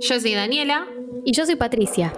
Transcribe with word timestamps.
Yo 0.00 0.20
soy 0.20 0.34
Daniela. 0.34 0.86
Y 1.24 1.32
yo 1.32 1.44
soy 1.44 1.56
Patricia. 1.56 2.12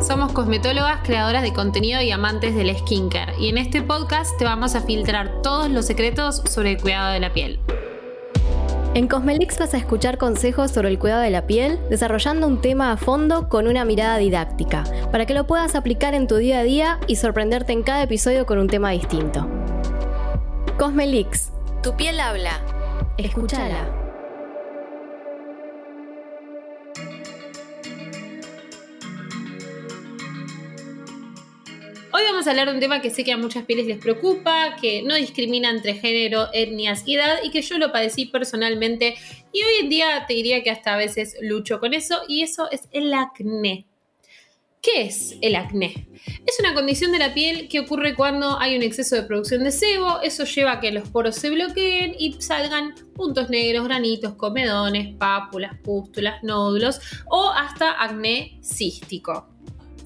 Somos 0.00 0.32
cosmetólogas, 0.32 1.00
creadoras 1.02 1.42
de 1.42 1.52
contenido 1.52 2.00
y 2.00 2.10
amantes 2.10 2.54
del 2.54 2.76
skincare. 2.76 3.32
Y 3.40 3.48
en 3.48 3.58
este 3.58 3.82
podcast 3.82 4.36
te 4.38 4.44
vamos 4.44 4.74
a 4.74 4.82
filtrar 4.82 5.42
todos 5.42 5.70
los 5.70 5.86
secretos 5.86 6.42
sobre 6.48 6.72
el 6.72 6.80
cuidado 6.80 7.12
de 7.12 7.20
la 7.20 7.32
piel. 7.32 7.58
En 8.94 9.08
Cosmelix 9.08 9.58
vas 9.58 9.74
a 9.74 9.78
escuchar 9.78 10.18
consejos 10.18 10.70
sobre 10.70 10.88
el 10.88 11.00
cuidado 11.00 11.22
de 11.22 11.30
la 11.30 11.48
piel, 11.48 11.80
desarrollando 11.90 12.46
un 12.46 12.60
tema 12.60 12.92
a 12.92 12.96
fondo 12.96 13.48
con 13.48 13.66
una 13.66 13.84
mirada 13.84 14.18
didáctica, 14.18 14.84
para 15.10 15.26
que 15.26 15.34
lo 15.34 15.48
puedas 15.48 15.74
aplicar 15.74 16.14
en 16.14 16.28
tu 16.28 16.36
día 16.36 16.60
a 16.60 16.62
día 16.62 17.00
y 17.08 17.16
sorprenderte 17.16 17.72
en 17.72 17.82
cada 17.82 18.04
episodio 18.04 18.46
con 18.46 18.58
un 18.58 18.68
tema 18.68 18.90
distinto. 18.90 19.48
Cosmelix, 20.78 21.50
tu 21.82 21.96
piel 21.96 22.20
habla. 22.20 22.60
Escúchala. 23.16 24.03
Hoy 32.16 32.22
vamos 32.22 32.46
a 32.46 32.50
hablar 32.50 32.68
de 32.68 32.74
un 32.74 32.78
tema 32.78 33.00
que 33.00 33.10
sé 33.10 33.24
que 33.24 33.32
a 33.32 33.36
muchas 33.36 33.64
pieles 33.64 33.86
les 33.86 33.98
preocupa, 33.98 34.76
que 34.80 35.02
no 35.02 35.16
discrimina 35.16 35.68
entre 35.68 35.94
género, 35.94 36.46
etnias 36.52 37.02
y 37.06 37.16
edad 37.16 37.38
y 37.42 37.50
que 37.50 37.60
yo 37.60 37.76
lo 37.76 37.90
padecí 37.90 38.26
personalmente 38.26 39.16
y 39.52 39.64
hoy 39.64 39.80
en 39.80 39.88
día 39.88 40.24
te 40.28 40.34
diría 40.34 40.62
que 40.62 40.70
hasta 40.70 40.94
a 40.94 40.96
veces 40.96 41.36
lucho 41.40 41.80
con 41.80 41.92
eso 41.92 42.20
y 42.28 42.42
eso 42.42 42.70
es 42.70 42.82
el 42.92 43.12
acné. 43.12 43.88
¿Qué 44.80 45.02
es 45.06 45.36
el 45.40 45.56
acné? 45.56 46.06
Es 46.46 46.60
una 46.60 46.72
condición 46.72 47.10
de 47.10 47.18
la 47.18 47.34
piel 47.34 47.66
que 47.66 47.80
ocurre 47.80 48.14
cuando 48.14 48.60
hay 48.60 48.76
un 48.76 48.84
exceso 48.84 49.16
de 49.16 49.24
producción 49.24 49.64
de 49.64 49.72
sebo, 49.72 50.20
eso 50.20 50.44
lleva 50.44 50.74
a 50.74 50.80
que 50.80 50.92
los 50.92 51.08
poros 51.08 51.34
se 51.34 51.50
bloqueen 51.50 52.14
y 52.16 52.40
salgan 52.40 52.94
puntos 53.16 53.50
negros, 53.50 53.88
granitos, 53.88 54.34
comedones, 54.34 55.16
pápulas, 55.16 55.76
pústulas, 55.82 56.44
nódulos 56.44 57.00
o 57.26 57.50
hasta 57.50 58.00
acné 58.00 58.60
cístico. 58.62 59.53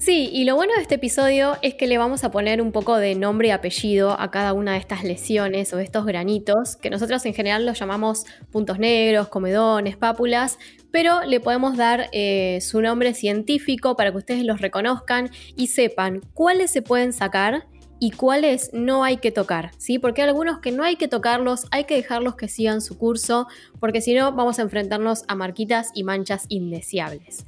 Sí, 0.09 0.27
y 0.33 0.43
lo 0.43 0.55
bueno 0.55 0.73
de 0.73 0.81
este 0.81 0.95
episodio 0.95 1.57
es 1.61 1.75
que 1.75 1.85
le 1.85 1.99
vamos 1.99 2.23
a 2.23 2.31
poner 2.31 2.63
un 2.63 2.71
poco 2.71 2.97
de 2.97 3.13
nombre 3.13 3.49
y 3.49 3.51
apellido 3.51 4.19
a 4.19 4.31
cada 4.31 4.53
una 4.53 4.71
de 4.71 4.79
estas 4.79 5.03
lesiones 5.03 5.71
o 5.71 5.77
estos 5.77 6.03
granitos, 6.03 6.77
que 6.77 6.89
nosotros 6.89 7.23
en 7.27 7.35
general 7.35 7.63
los 7.63 7.77
llamamos 7.77 8.25
puntos 8.51 8.79
negros, 8.79 9.27
comedones, 9.27 9.97
pápulas, 9.97 10.57
pero 10.89 11.23
le 11.25 11.39
podemos 11.39 11.77
dar 11.77 12.09
eh, 12.11 12.57
su 12.59 12.81
nombre 12.81 13.13
científico 13.13 13.95
para 13.95 14.09
que 14.09 14.17
ustedes 14.17 14.45
los 14.45 14.61
reconozcan 14.61 15.29
y 15.55 15.67
sepan 15.67 16.21
cuáles 16.33 16.71
se 16.71 16.81
pueden 16.81 17.13
sacar 17.13 17.67
y 17.99 18.09
cuáles 18.09 18.71
no 18.73 19.03
hay 19.03 19.17
que 19.17 19.31
tocar, 19.31 19.69
¿sí? 19.77 19.99
Porque 19.99 20.23
hay 20.23 20.29
algunos 20.29 20.57
que 20.57 20.71
no 20.71 20.83
hay 20.83 20.95
que 20.95 21.07
tocarlos, 21.07 21.67
hay 21.69 21.83
que 21.83 21.95
dejarlos 21.95 22.35
que 22.35 22.47
sigan 22.47 22.81
su 22.81 22.97
curso, 22.97 23.47
porque 23.79 24.01
si 24.01 24.15
no 24.15 24.31
vamos 24.31 24.57
a 24.57 24.63
enfrentarnos 24.63 25.23
a 25.27 25.35
marquitas 25.35 25.91
y 25.93 26.03
manchas 26.03 26.45
indeseables. 26.49 27.45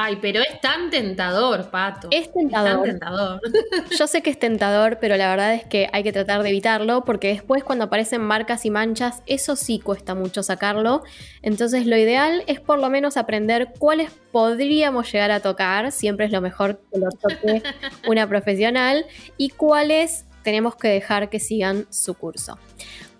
Ay, 0.00 0.16
pero 0.22 0.40
es 0.40 0.60
tan 0.60 0.90
tentador, 0.90 1.70
Pato. 1.70 2.06
Es 2.12 2.32
tentador. 2.32 2.86
Es 2.86 3.00
tan 3.00 3.00
tentador. 3.00 3.40
Yo 3.98 4.06
sé 4.06 4.22
que 4.22 4.30
es 4.30 4.38
tentador, 4.38 4.98
pero 5.00 5.16
la 5.16 5.28
verdad 5.28 5.54
es 5.54 5.64
que 5.64 5.90
hay 5.92 6.04
que 6.04 6.12
tratar 6.12 6.44
de 6.44 6.50
evitarlo 6.50 7.04
porque 7.04 7.26
después 7.26 7.64
cuando 7.64 7.86
aparecen 7.86 8.20
marcas 8.20 8.64
y 8.64 8.70
manchas, 8.70 9.24
eso 9.26 9.56
sí 9.56 9.80
cuesta 9.80 10.14
mucho 10.14 10.44
sacarlo. 10.44 11.02
Entonces 11.42 11.84
lo 11.84 11.96
ideal 11.96 12.44
es 12.46 12.60
por 12.60 12.78
lo 12.78 12.90
menos 12.90 13.16
aprender 13.16 13.72
cuáles 13.76 14.12
podríamos 14.30 15.10
llegar 15.10 15.32
a 15.32 15.40
tocar, 15.40 15.90
siempre 15.90 16.26
es 16.26 16.30
lo 16.30 16.40
mejor 16.40 16.80
que 16.92 16.98
lo 17.00 17.08
toque 17.10 17.62
una 18.06 18.28
profesional, 18.28 19.04
y 19.36 19.48
cuáles 19.48 20.26
tenemos 20.44 20.76
que 20.76 20.86
dejar 20.86 21.28
que 21.28 21.40
sigan 21.40 21.88
su 21.90 22.14
curso. 22.14 22.56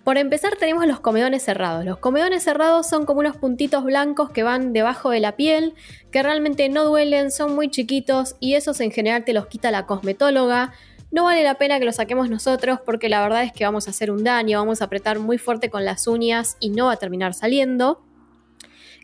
Por 0.03 0.17
empezar 0.17 0.55
tenemos 0.55 0.87
los 0.87 0.99
comedones 1.01 1.43
cerrados. 1.43 1.85
Los 1.85 1.97
comedones 1.97 2.43
cerrados 2.43 2.87
son 2.87 3.05
como 3.05 3.19
unos 3.19 3.37
puntitos 3.37 3.83
blancos 3.83 4.31
que 4.31 4.43
van 4.43 4.73
debajo 4.73 5.09
de 5.09 5.19
la 5.19 5.35
piel, 5.35 5.75
que 6.11 6.23
realmente 6.23 6.69
no 6.69 6.85
duelen, 6.85 7.31
son 7.31 7.53
muy 7.53 7.69
chiquitos 7.69 8.35
y 8.39 8.55
esos 8.55 8.79
en 8.79 8.91
general 8.91 9.25
te 9.25 9.33
los 9.33 9.47
quita 9.47 9.71
la 9.71 9.85
cosmetóloga. 9.85 10.73
No 11.11 11.25
vale 11.25 11.43
la 11.43 11.55
pena 11.55 11.79
que 11.79 11.85
los 11.85 11.97
saquemos 11.97 12.29
nosotros 12.29 12.79
porque 12.85 13.09
la 13.09 13.21
verdad 13.21 13.43
es 13.43 13.51
que 13.51 13.65
vamos 13.65 13.87
a 13.87 13.91
hacer 13.91 14.09
un 14.09 14.23
daño, 14.23 14.59
vamos 14.59 14.81
a 14.81 14.85
apretar 14.85 15.19
muy 15.19 15.37
fuerte 15.37 15.69
con 15.69 15.83
las 15.83 16.07
uñas 16.07 16.55
y 16.59 16.69
no 16.69 16.85
va 16.85 16.93
a 16.93 16.97
terminar 16.97 17.33
saliendo. 17.33 18.01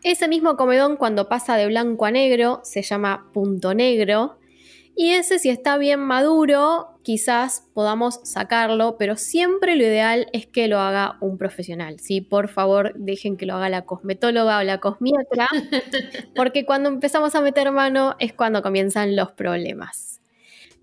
Ese 0.03 0.27
mismo 0.27 0.55
comedón 0.55 0.97
cuando 0.97 1.27
pasa 1.27 1.57
de 1.57 1.67
blanco 1.67 2.05
a 2.05 2.11
negro 2.11 2.61
se 2.63 2.83
llama 2.83 3.29
punto 3.33 3.73
negro 3.73 4.37
y 4.95 5.11
ese 5.11 5.39
si 5.39 5.49
está 5.49 5.77
bien 5.77 5.99
maduro, 5.99 6.94
quizás 7.05 7.69
podamos 7.75 8.19
sacarlo, 8.23 8.97
pero 8.97 9.15
siempre 9.15 9.75
lo 9.75 9.83
ideal 9.83 10.27
es 10.33 10.47
que 10.47 10.67
lo 10.67 10.79
haga 10.79 11.17
un 11.21 11.37
profesional. 11.37 11.99
¿sí? 11.99 12.19
Por 12.19 12.49
favor, 12.49 12.93
dejen 12.95 13.37
que 13.37 13.45
lo 13.45 13.53
haga 13.55 13.69
la 13.69 13.85
cosmetóloga 13.85 14.57
o 14.57 14.63
la 14.63 14.79
cosmiatra, 14.79 15.47
porque 16.35 16.65
cuando 16.65 16.89
empezamos 16.89 17.35
a 17.35 17.41
meter 17.41 17.71
mano 17.71 18.15
es 18.19 18.33
cuando 18.33 18.63
comienzan 18.63 19.15
los 19.15 19.31
problemas. 19.31 20.19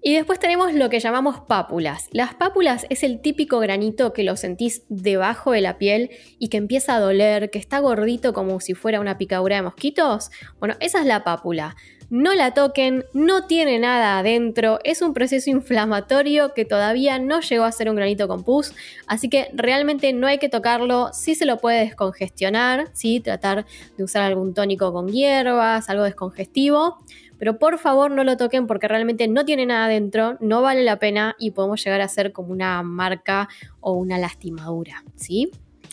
Y 0.04 0.14
después 0.14 0.38
tenemos 0.38 0.74
lo 0.74 0.90
que 0.90 1.00
llamamos 1.00 1.40
pápulas. 1.40 2.08
Las 2.12 2.34
pápulas 2.34 2.86
es 2.88 3.02
el 3.02 3.20
típico 3.20 3.58
granito 3.60 4.12
que 4.12 4.24
lo 4.24 4.36
sentís 4.36 4.82
debajo 4.88 5.52
de 5.52 5.60
la 5.60 5.78
piel 5.78 6.10
y 6.38 6.48
que 6.48 6.56
empieza 6.56 6.96
a 6.96 7.00
doler, 7.00 7.50
que 7.50 7.58
está 7.58 7.78
gordito 7.78 8.32
como 8.32 8.58
si 8.60 8.74
fuera 8.74 9.00
una 9.00 9.18
picadura 9.18 9.56
de 9.56 9.62
mosquitos. 9.62 10.30
Bueno, 10.58 10.74
esa 10.80 11.00
es 11.00 11.06
la 11.06 11.22
pápula 11.22 11.76
no 12.12 12.34
la 12.34 12.52
toquen, 12.52 13.06
no 13.14 13.46
tiene 13.46 13.78
nada 13.78 14.18
adentro, 14.18 14.80
es 14.84 15.00
un 15.00 15.14
proceso 15.14 15.48
inflamatorio 15.48 16.52
que 16.52 16.66
todavía 16.66 17.18
no 17.18 17.40
llegó 17.40 17.64
a 17.64 17.72
ser 17.72 17.88
un 17.88 17.96
granito 17.96 18.28
con 18.28 18.44
pus, 18.44 18.74
así 19.06 19.30
que 19.30 19.48
realmente 19.54 20.12
no 20.12 20.26
hay 20.26 20.36
que 20.36 20.50
tocarlo, 20.50 21.08
sí 21.14 21.34
se 21.34 21.46
lo 21.46 21.56
puede 21.56 21.80
descongestionar, 21.80 22.90
¿sí? 22.92 23.20
tratar 23.20 23.64
de 23.96 24.04
usar 24.04 24.24
algún 24.24 24.52
tónico 24.52 24.92
con 24.92 25.08
hierbas, 25.08 25.88
algo 25.88 26.04
descongestivo, 26.04 26.98
pero 27.38 27.58
por 27.58 27.78
favor 27.78 28.10
no 28.10 28.24
lo 28.24 28.36
toquen 28.36 28.66
porque 28.66 28.88
realmente 28.88 29.26
no 29.26 29.46
tiene 29.46 29.64
nada 29.64 29.86
adentro, 29.86 30.36
no 30.40 30.60
vale 30.60 30.84
la 30.84 30.98
pena 30.98 31.34
y 31.38 31.52
podemos 31.52 31.82
llegar 31.82 32.02
a 32.02 32.08
ser 32.08 32.32
como 32.32 32.52
una 32.52 32.82
marca 32.82 33.48
o 33.80 33.92
una 33.94 34.18
lastimadura, 34.18 35.02
¿sí? 35.16 35.50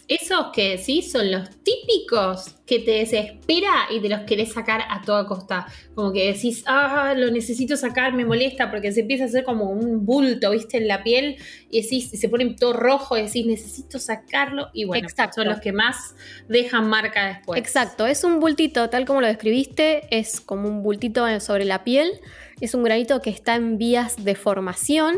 Esos 0.09 0.47
que 0.53 0.79
sí 0.79 1.03
son 1.03 1.31
los 1.31 1.47
típicos 1.61 2.55
que 2.65 2.79
te 2.79 2.91
desespera 2.91 3.71
y 3.91 3.99
te 3.99 4.09
los 4.09 4.21
querés 4.21 4.51
sacar 4.53 4.81
a 4.89 5.03
toda 5.03 5.27
costa. 5.27 5.67
Como 5.93 6.11
que 6.11 6.33
decís, 6.33 6.63
ah, 6.65 7.13
lo 7.15 7.29
necesito 7.29 7.77
sacar, 7.77 8.13
me 8.13 8.25
molesta, 8.25 8.71
porque 8.71 8.91
se 8.91 9.01
empieza 9.01 9.25
a 9.25 9.27
hacer 9.27 9.43
como 9.43 9.65
un 9.65 10.07
bulto, 10.07 10.49
viste, 10.49 10.77
en 10.77 10.87
la 10.87 11.03
piel, 11.03 11.37
y 11.69 11.83
decís, 11.83 12.09
se 12.09 12.27
pone 12.27 12.55
todo 12.55 12.73
rojo, 12.73 13.19
y 13.19 13.21
decís, 13.21 13.45
necesito 13.45 13.99
sacarlo, 13.99 14.69
y 14.73 14.85
bueno, 14.85 15.07
son 15.09 15.47
los 15.47 15.59
que 15.59 15.73
más 15.73 16.15
dejan 16.47 16.89
marca 16.89 17.27
después. 17.27 17.59
Exacto, 17.59 18.07
es 18.07 18.23
un 18.23 18.39
bultito, 18.39 18.89
tal 18.89 19.05
como 19.05 19.21
lo 19.21 19.27
describiste, 19.27 20.07
es 20.09 20.41
como 20.41 20.67
un 20.67 20.81
bultito 20.81 21.39
sobre 21.39 21.65
la 21.65 21.83
piel, 21.83 22.19
es 22.61 22.73
un 22.73 22.81
granito 22.81 23.21
que 23.21 23.29
está 23.29 23.53
en 23.53 23.77
vías 23.77 24.23
de 24.23 24.33
formación 24.33 25.17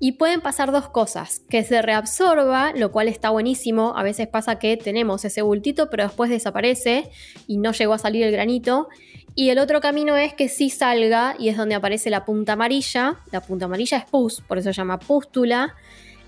y 0.00 0.12
pueden 0.12 0.40
pasar 0.40 0.72
dos 0.72 0.88
cosas, 0.88 1.40
que 1.48 1.62
se 1.64 1.80
reabsorba, 1.82 2.72
lo 2.74 2.92
cual 2.92 3.08
está 3.08 3.30
buenísimo, 3.30 3.94
a 3.96 4.02
veces 4.02 4.28
pasa 4.28 4.58
que 4.58 4.76
tenemos 4.76 5.24
ese 5.24 5.42
bultito 5.42 5.90
pero 5.90 6.04
después 6.04 6.30
desaparece 6.30 7.10
y 7.46 7.58
no 7.58 7.72
llegó 7.72 7.94
a 7.94 7.98
salir 7.98 8.24
el 8.24 8.32
granito, 8.32 8.88
y 9.36 9.50
el 9.50 9.58
otro 9.58 9.80
camino 9.80 10.16
es 10.16 10.32
que 10.32 10.48
sí 10.48 10.70
salga 10.70 11.34
y 11.38 11.48
es 11.48 11.56
donde 11.56 11.74
aparece 11.74 12.08
la 12.10 12.24
punta 12.24 12.52
amarilla, 12.52 13.16
la 13.32 13.40
punta 13.40 13.64
amarilla 13.64 13.98
es 13.98 14.04
pus, 14.04 14.40
por 14.42 14.58
eso 14.58 14.72
se 14.72 14.76
llama 14.76 14.98
pústula, 15.00 15.74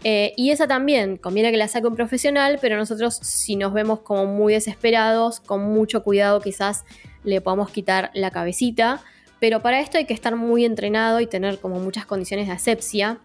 eh, 0.05 0.35
y 0.37 0.51
esa 0.51 0.67
también, 0.67 1.17
conviene 1.17 1.51
que 1.51 1.57
la 1.57 1.69
saque 1.69 1.87
un 1.87 1.97
profesional, 1.97 2.59
pero 2.61 2.77
nosotros 2.77 3.17
si 3.23 3.57
nos 3.57 3.73
vemos 3.73 4.01
como 4.01 4.27
muy 4.27 4.53
desesperados, 4.53 5.41
con 5.41 5.63
mucho 5.63 6.03
cuidado 6.03 6.41
quizás 6.41 6.85
le 7.25 7.41
podamos 7.41 7.71
quitar 7.71 8.11
la 8.15 8.31
cabecita, 8.31 9.03
pero 9.41 9.61
para 9.61 9.81
esto 9.81 9.99
hay 9.99 10.05
que 10.05 10.15
estar 10.15 10.35
muy 10.37 10.65
entrenado 10.65 11.21
y 11.21 11.27
tener 11.27 11.59
como 11.59 11.79
muchas 11.79 12.07
condiciones 12.07 12.47
de 12.47 12.55
asepsia. 12.55 13.19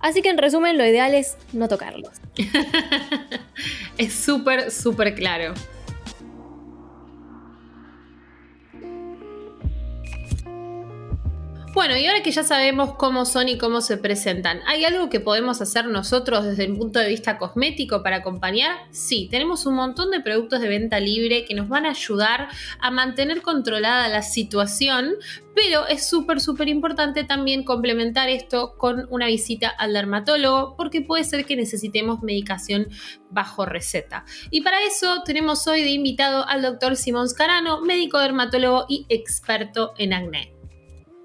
Así 0.00 0.22
que 0.22 0.30
en 0.30 0.38
resumen, 0.38 0.78
lo 0.78 0.86
ideal 0.86 1.14
es 1.14 1.36
no 1.52 1.68
tocarlos. 1.68 2.12
es 3.98 4.12
súper, 4.14 4.70
súper 4.70 5.14
claro. 5.14 5.54
Bueno, 11.72 11.96
y 11.96 12.04
ahora 12.04 12.24
que 12.24 12.32
ya 12.32 12.42
sabemos 12.42 12.94
cómo 12.94 13.24
son 13.24 13.48
y 13.48 13.56
cómo 13.56 13.80
se 13.80 13.96
presentan, 13.96 14.60
¿hay 14.66 14.84
algo 14.84 15.08
que 15.08 15.20
podemos 15.20 15.60
hacer 15.60 15.86
nosotros 15.86 16.44
desde 16.44 16.64
el 16.64 16.76
punto 16.76 16.98
de 16.98 17.08
vista 17.08 17.38
cosmético 17.38 18.02
para 18.02 18.16
acompañar? 18.16 18.76
Sí, 18.90 19.28
tenemos 19.30 19.66
un 19.66 19.74
montón 19.74 20.10
de 20.10 20.18
productos 20.18 20.60
de 20.60 20.68
venta 20.68 20.98
libre 20.98 21.44
que 21.44 21.54
nos 21.54 21.68
van 21.68 21.86
a 21.86 21.90
ayudar 21.90 22.48
a 22.80 22.90
mantener 22.90 23.40
controlada 23.40 24.08
la 24.08 24.22
situación, 24.22 25.14
pero 25.54 25.86
es 25.86 26.08
súper, 26.08 26.40
súper 26.40 26.68
importante 26.68 27.22
también 27.22 27.62
complementar 27.62 28.28
esto 28.28 28.74
con 28.76 29.06
una 29.08 29.26
visita 29.26 29.68
al 29.68 29.92
dermatólogo 29.92 30.74
porque 30.76 31.02
puede 31.02 31.22
ser 31.22 31.44
que 31.44 31.54
necesitemos 31.54 32.20
medicación 32.20 32.88
bajo 33.30 33.64
receta. 33.64 34.24
Y 34.50 34.62
para 34.62 34.82
eso 34.82 35.22
tenemos 35.24 35.68
hoy 35.68 35.82
de 35.82 35.90
invitado 35.90 36.44
al 36.48 36.62
doctor 36.62 36.96
Simón 36.96 37.28
Scarano, 37.28 37.80
médico 37.80 38.18
dermatólogo 38.18 38.86
y 38.88 39.06
experto 39.08 39.92
en 39.98 40.14
acné. 40.14 40.59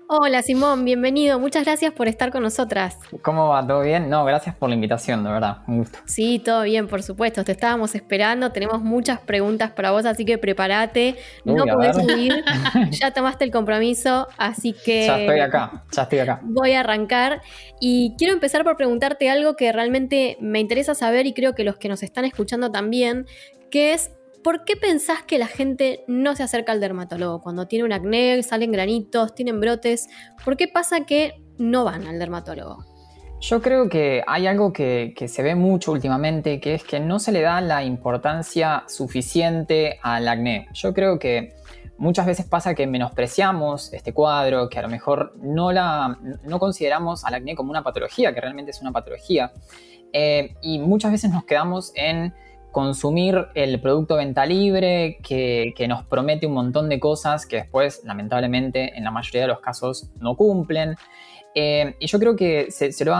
Hola 0.07 0.44
Simón, 0.44 0.86
bienvenido. 0.86 1.40
Muchas 1.40 1.66
gracias 1.66 1.92
por 1.92 2.07
estar 2.07 2.31
con 2.31 2.44
nosotras. 2.44 3.00
¿Cómo 3.24 3.50
va? 3.50 3.66
¿Todo 3.66 3.81
bien? 3.81 4.07
No, 4.07 4.24
gracias 4.24 4.56
por 4.56 4.69
la 4.69 4.75
invitación, 4.75 5.24
de 5.24 5.31
verdad. 5.31 5.57
Un 5.68 5.80
gusto. 5.80 5.98
Sí, 6.06 6.38
todo 6.38 6.62
bien, 6.62 6.88
por 6.88 7.02
supuesto. 7.02 7.44
Te 7.44 7.54
estábamos 7.54 7.96
esperando. 7.96 8.52
Tenemos 8.52 8.84
muchas 8.84 9.19
preguntas 9.19 9.72
para 9.72 9.90
vos, 9.90 10.06
así 10.06 10.24
que 10.24 10.38
prepárate. 10.38 11.16
no 11.44 11.66
podés 11.66 11.98
huir. 11.98 12.44
ya 12.92 13.12
tomaste 13.16 13.46
el 13.46 13.52
compromiso, 13.52 14.28
así 14.38 14.75
que. 14.86 15.07
Ya 15.07 15.19
estoy 15.22 15.40
acá, 15.40 15.84
ya 15.92 16.04
estoy 16.04 16.19
acá. 16.19 16.40
Voy 16.44 16.74
a 16.74 16.81
arrancar. 16.81 17.42
Y 17.80 18.13
quiero 18.19 18.34
empezar 18.34 18.63
por 18.63 18.78
preguntarte 18.78 19.31
algo 19.31 19.56
que 19.56 19.72
realmente 19.72 20.38
me 20.40 20.60
interesa 20.60 20.94
saber 20.94 21.25
y 21.25 21.34
creo 21.34 21.56
que 21.56 21.63
los 21.63 21.78
que 21.78 21.90
nos 21.90 22.04
están 22.04 22.25
escuchando 22.25 22.72
también, 22.72 23.25
que 23.72 23.94
es 23.94 24.12
¿por 24.45 24.63
qué 24.63 24.75
pensás 24.75 25.24
que 25.24 25.39
la 25.39 25.47
gente 25.47 26.03
no 26.07 26.36
se 26.36 26.44
acerca 26.44 26.71
al 26.71 26.80
dermatólogo? 26.80 27.42
Cuando 27.42 27.68
tiene 27.68 27.83
un 27.83 27.92
acné, 27.92 28.44
salen 28.44 28.71
granitos, 28.71 29.33
tienen 29.33 29.59
brotes, 29.59 30.07
¿por 30.45 30.56
qué 30.56 30.68
pasa 30.68 31.03
que 31.03 31.42
no 31.57 31.83
van 31.83 32.06
al 32.06 32.19
dermatólogo? 32.19 32.86
Yo 33.42 33.59
creo 33.63 33.89
que 33.89 34.24
hay 34.27 34.45
algo 34.45 34.71
que, 34.71 35.15
se 35.27 35.42
ve 35.42 35.56
mucho 35.56 35.92
últimamente, 35.92 36.59
que 36.59 36.75
es 36.75 36.83
que 36.83 37.00
no 37.00 37.18
se 37.18 37.31
le 37.31 37.42
da 37.42 37.59
la 37.59 37.83
importancia 37.83 38.83
suficiente 38.88 39.97
al 40.03 40.27
acné. 40.27 40.68
Yo 40.74 40.94
creo 40.94 41.18
que 41.18 41.56
muchas 41.98 42.27
veces 42.27 42.45
pasa 42.45 42.75
que 42.75 42.86
menospreciamos 42.86 43.94
este 43.94 44.13
cuadro, 44.13 44.69
que 44.69 44.77
a 44.77 44.83
lo 44.83 44.89
mejor 44.89 45.33
no, 45.41 45.71
la, 45.71 46.19
no 46.44 46.59
consideramos 46.59 47.25
al 47.25 47.33
acné 47.33 47.56
como 47.56 47.71
una 47.71 47.81
patología, 47.81 48.31
que 48.31 48.41
realmente 48.41 48.69
es 48.69 48.80
una 48.80 48.91
patología. 48.91 49.51
Eh, 50.13 50.53
y 50.62 50.77
muchas 50.77 51.12
veces 51.12 51.31
nos 51.31 51.45
quedamos 51.45 51.91
en 51.95 52.31
consumir 52.75 53.48
el 53.54 53.80
producto 53.80 54.18
venta 54.18 54.45
libre 54.45 55.19
que, 55.24 55.74
nos 55.88 56.04
promete 56.04 56.45
un 56.45 56.51
montón 56.51 56.89
de 56.89 57.00
cosas 57.00 57.45
que 57.45 57.56
después, 57.56 58.01
lamentablemente, 58.04 58.98
en 58.98 59.06
la 59.06 59.12
mayoría 59.12 59.44
de 59.44 59.48
los 59.48 59.62
casos 59.62 60.10
no 60.19 60.36
cumplen. 60.36 60.98
Eh, 61.56 61.95
y 62.01 62.07
yo 62.07 62.19
creo 62.19 62.36
que 62.36 62.69
se, 62.72 62.92
lo 63.06 63.16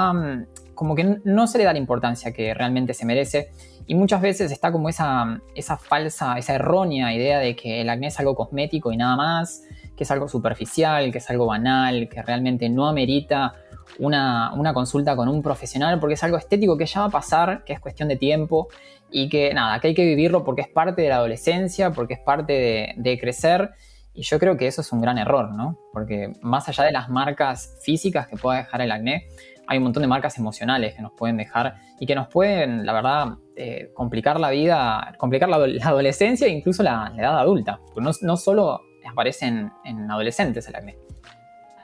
como 0.74 0.94
que 0.94 1.20
no 1.24 1.48
se 1.48 1.58
le 1.58 1.64
da 1.64 1.72
la 1.72 1.80
importancia 1.80 2.34
que 2.34 2.54
realmente 2.54 2.94
se 2.94 3.06
merece. 3.06 3.52
Y 3.88 3.96
muchas 3.96 4.22
veces 4.22 4.52
está 4.52 4.74
como 4.74 4.90
esa, 4.90 5.40
esa 5.56 5.78
falsa, 5.78 6.38
esa 6.38 6.56
errónea 6.56 7.14
idea 7.14 7.40
de 7.40 7.56
que 7.56 7.80
el 7.80 7.90
acné 7.90 8.08
es 8.08 8.20
algo 8.20 8.36
cosmético 8.36 8.92
y 8.92 8.98
nada 8.98 9.16
más, 9.16 9.64
que 9.96 10.04
es 10.04 10.12
algo 10.12 10.28
superficial, 10.28 11.14
que 11.14 11.20
es 11.20 11.30
algo 11.30 11.46
banal, 11.46 12.10
que 12.10 12.22
realmente 12.22 12.68
no 12.68 12.90
amerita 12.90 13.56
una, 14.00 14.52
una, 14.54 14.74
consulta 14.74 15.16
con 15.16 15.30
un 15.30 15.42
profesional 15.42 15.98
porque 16.02 16.16
es 16.16 16.24
algo 16.26 16.36
estético 16.38 16.76
que 16.76 16.88
ya 16.88 17.02
va 17.02 17.06
a 17.06 17.10
pasar, 17.10 17.64
que 17.64 17.72
es 17.72 17.80
cuestión 17.80 18.10
de 18.10 18.18
tiempo 18.18 18.68
y 19.12 19.30
que 19.30 19.54
nada, 19.54 19.80
que 19.80 19.90
hay 19.90 19.94
que 19.94 20.06
vivirlo 20.06 20.44
porque 20.44 20.62
es 20.62 20.68
parte 20.68 21.02
de 21.02 21.10
la 21.10 21.18
adolescencia, 21.18 21.92
porque 21.92 22.16
es 22.16 22.20
parte 22.20 22.96
de, 22.98 23.20
crecer. 23.20 23.72
Y 24.14 24.24
yo 24.24 24.40
creo 24.40 24.58
que 24.58 24.68
eso 24.68 24.82
es 24.82 24.92
un 24.92 25.02
gran 25.02 25.18
error, 25.18 25.52
¿no? 25.54 25.78
Porque 25.92 26.32
más 26.42 26.70
allá 26.70 26.86
de 26.86 26.92
las 26.92 27.10
marcas 27.10 27.78
físicas 27.84 28.28
que 28.28 28.38
pueda 28.38 28.60
dejar 28.60 28.82
el 28.82 28.92
acné, 28.92 29.28
hay 29.68 29.78
un 29.78 29.84
montón 29.84 30.02
de 30.02 30.08
marcas 30.08 30.38
emocionales 30.38 30.94
que 30.94 31.02
nos 31.02 31.12
pueden 31.14 31.38
dejar 31.38 31.76
y 32.00 32.06
que 32.06 32.16
nos 32.16 32.28
pueden, 32.28 32.86
la 32.86 32.94
verdad, 32.94 33.28
eh, 33.56 33.92
complicar 33.94 34.40
la 34.40 34.52
vida, 34.52 35.16
complicar 35.18 35.50
la, 35.50 35.58
adolescencia 35.58 36.48
e 36.48 36.52
incluso 36.52 36.84
la, 36.84 37.12
edad 37.18 37.40
adulta. 37.40 37.80
No, 37.98 38.12
no 38.22 38.38
solo 38.38 38.82
aparecen 39.06 39.72
en 39.84 40.10
adolescentes 40.10 40.68
el 40.68 40.76
acné. 40.76 41.05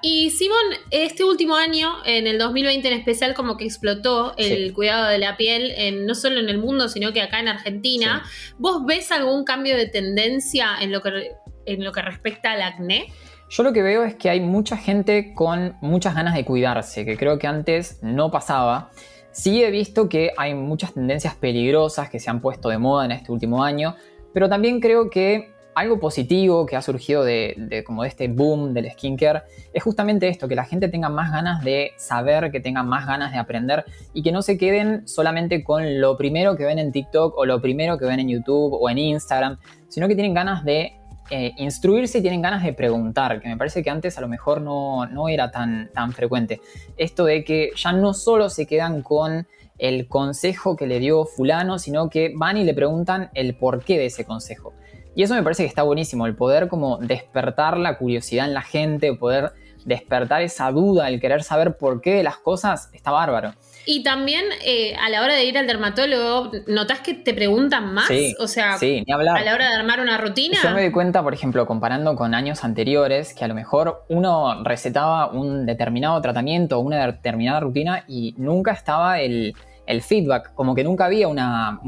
Y 0.03 0.31
Simón, 0.31 0.57
este 0.89 1.23
último 1.23 1.55
año, 1.55 1.93
en 2.05 2.25
el 2.25 2.39
2020 2.39 2.87
en 2.87 2.93
especial, 2.95 3.35
como 3.35 3.55
que 3.55 3.65
explotó 3.65 4.33
el 4.35 4.73
cuidado 4.73 5.07
de 5.07 5.19
la 5.19 5.37
piel, 5.37 5.71
en, 5.77 6.07
no 6.07 6.15
solo 6.15 6.39
en 6.39 6.49
el 6.49 6.57
mundo, 6.57 6.89
sino 6.89 7.13
que 7.13 7.21
acá 7.21 7.39
en 7.39 7.47
Argentina. 7.47 8.23
¿Vos 8.57 8.83
ves 8.85 9.11
algún 9.11 9.43
cambio 9.43 9.77
de 9.77 9.87
tendencia 9.87 10.69
en 10.81 10.91
lo 10.91 11.01
que, 11.01 11.33
en 11.67 11.83
lo 11.83 11.91
que 11.91 12.01
respecta 12.01 12.53
al 12.53 12.63
acné? 12.63 13.13
Yo 13.51 13.63
lo 13.63 13.73
que 13.73 13.83
veo 13.83 14.03
es 14.03 14.15
que 14.15 14.29
hay 14.29 14.39
mucha 14.39 14.75
gente 14.75 15.33
con 15.35 15.75
muchas 15.81 16.15
ganas 16.15 16.33
de 16.33 16.45
cuidarse, 16.45 17.05
que 17.05 17.15
creo 17.15 17.37
que 17.37 17.45
antes 17.45 18.01
no 18.01 18.31
pasaba. 18.31 18.89
Sí 19.31 19.63
he 19.63 19.69
visto 19.69 20.09
que 20.09 20.31
hay 20.35 20.55
muchas 20.55 20.93
tendencias 20.93 21.35
peligrosas 21.35 22.09
que 22.09 22.19
se 22.19 22.29
han 22.29 22.41
puesto 22.41 22.69
de 22.69 22.79
moda 22.79 23.05
en 23.05 23.11
este 23.11 23.31
último 23.31 23.63
año, 23.63 23.95
pero 24.33 24.49
también 24.49 24.79
creo 24.79 25.09
que 25.09 25.51
algo 25.73 25.99
positivo 25.99 26.65
que 26.65 26.75
ha 26.75 26.81
surgido 26.81 27.23
de, 27.23 27.83
como 27.85 28.03
este 28.03 28.27
boom 28.27 28.73
del 28.73 28.91
skincare 28.91 29.43
es 29.73 29.83
justamente 29.83 30.27
esto, 30.27 30.47
que 30.47 30.55
la 30.55 30.65
gente 30.65 30.89
tenga 30.89 31.09
más 31.09 31.31
ganas 31.31 31.63
de 31.63 31.91
saber, 31.97 32.51
que 32.51 32.59
tenga 32.59 32.83
más 32.83 33.07
ganas 33.07 33.31
de 33.31 33.39
aprender 33.39 33.85
y 34.13 34.21
que 34.21 34.31
no 34.31 34.41
se 34.41 34.57
queden 34.57 35.07
solamente 35.07 35.63
con 35.63 36.01
lo 36.01 36.17
primero 36.17 36.55
que 36.55 36.65
ven 36.65 36.79
en 36.79 36.91
TikTok 36.91 37.37
o 37.37 37.45
lo 37.45 37.61
primero 37.61 37.97
que 37.97 38.05
ven 38.05 38.19
en 38.19 38.29
YouTube 38.29 38.73
o 38.73 38.89
en 38.89 38.97
Instagram, 38.97 39.57
sino 39.87 40.07
que 40.07 40.15
tienen 40.15 40.33
ganas 40.33 40.63
de 40.63 40.93
eh, 41.29 41.53
instruirse 41.57 42.17
y 42.17 42.21
tienen 42.21 42.41
ganas 42.41 42.63
de 42.63 42.73
preguntar, 42.73 43.39
que 43.39 43.47
me 43.47 43.55
parece 43.55 43.83
que 43.83 43.89
antes 43.89 44.17
a 44.17 44.21
lo 44.21 44.27
mejor 44.27 44.61
no, 44.61 45.05
no 45.05 45.29
era 45.29 45.49
tan, 45.49 45.89
tan 45.93 46.11
frecuente. 46.11 46.59
Esto 46.97 47.23
de 47.23 47.45
que 47.45 47.69
ya 47.75 47.93
no 47.93 48.13
solo 48.13 48.49
se 48.49 48.65
quedan 48.65 49.01
con 49.01 49.47
el 49.77 50.07
consejo 50.09 50.75
que 50.75 50.85
le 50.85 50.99
dio 50.99 51.25
fulano, 51.25 51.79
sino 51.79 52.09
que 52.09 52.33
van 52.35 52.57
y 52.57 52.65
le 52.65 52.73
preguntan 52.73 53.29
el 53.33 53.55
porqué 53.55 53.97
de 53.97 54.07
ese 54.07 54.25
consejo. 54.25 54.73
Y 55.15 55.23
eso 55.23 55.33
me 55.35 55.43
parece 55.43 55.63
que 55.63 55.67
está 55.67 55.83
buenísimo, 55.83 56.25
el 56.25 56.35
poder 56.35 56.67
como 56.67 56.97
despertar 56.97 57.77
la 57.77 57.97
curiosidad 57.97 58.45
en 58.45 58.53
la 58.53 58.61
gente, 58.61 59.13
poder 59.13 59.51
despertar 59.85 60.41
esa 60.41 60.71
duda, 60.71 61.09
el 61.09 61.19
querer 61.19 61.43
saber 61.43 61.75
por 61.77 62.01
qué 62.01 62.13
de 62.13 62.23
las 62.23 62.37
cosas, 62.37 62.89
está 62.93 63.11
bárbaro. 63.11 63.53
Y 63.85 64.03
también 64.03 64.45
eh, 64.63 64.95
a 64.95 65.09
la 65.09 65.23
hora 65.23 65.33
de 65.33 65.43
ir 65.45 65.57
al 65.57 65.65
dermatólogo, 65.65 66.51
¿notas 66.67 66.99
que 66.99 67.15
te 67.15 67.33
preguntan 67.33 67.93
más? 67.93 68.09
o 68.39 68.47
sea, 68.47 68.75
a 68.75 69.41
la 69.41 69.53
hora 69.53 69.69
de 69.69 69.75
armar 69.75 69.99
una 69.99 70.17
rutina. 70.17 70.57
Yo 70.61 70.69
me 70.71 70.81
doy 70.81 70.91
cuenta, 70.91 71.23
por 71.23 71.33
ejemplo, 71.33 71.65
comparando 71.65 72.15
con 72.15 72.35
años 72.35 72.63
anteriores, 72.63 73.33
que 73.33 73.43
a 73.43 73.47
lo 73.47 73.55
mejor 73.55 74.03
uno 74.07 74.63
recetaba 74.63 75.31
un 75.31 75.65
determinado 75.65 76.21
tratamiento 76.21 76.77
o 76.77 76.81
una 76.81 77.07
determinada 77.07 77.59
rutina 77.59 78.03
y 78.07 78.35
nunca 78.37 78.71
estaba 78.71 79.19
el, 79.19 79.55
el 79.91 80.01
feedback, 80.01 80.53
como 80.53 80.73
que 80.73 80.83
nunca 80.83 81.05
había 81.05 81.27
una, 81.27 81.79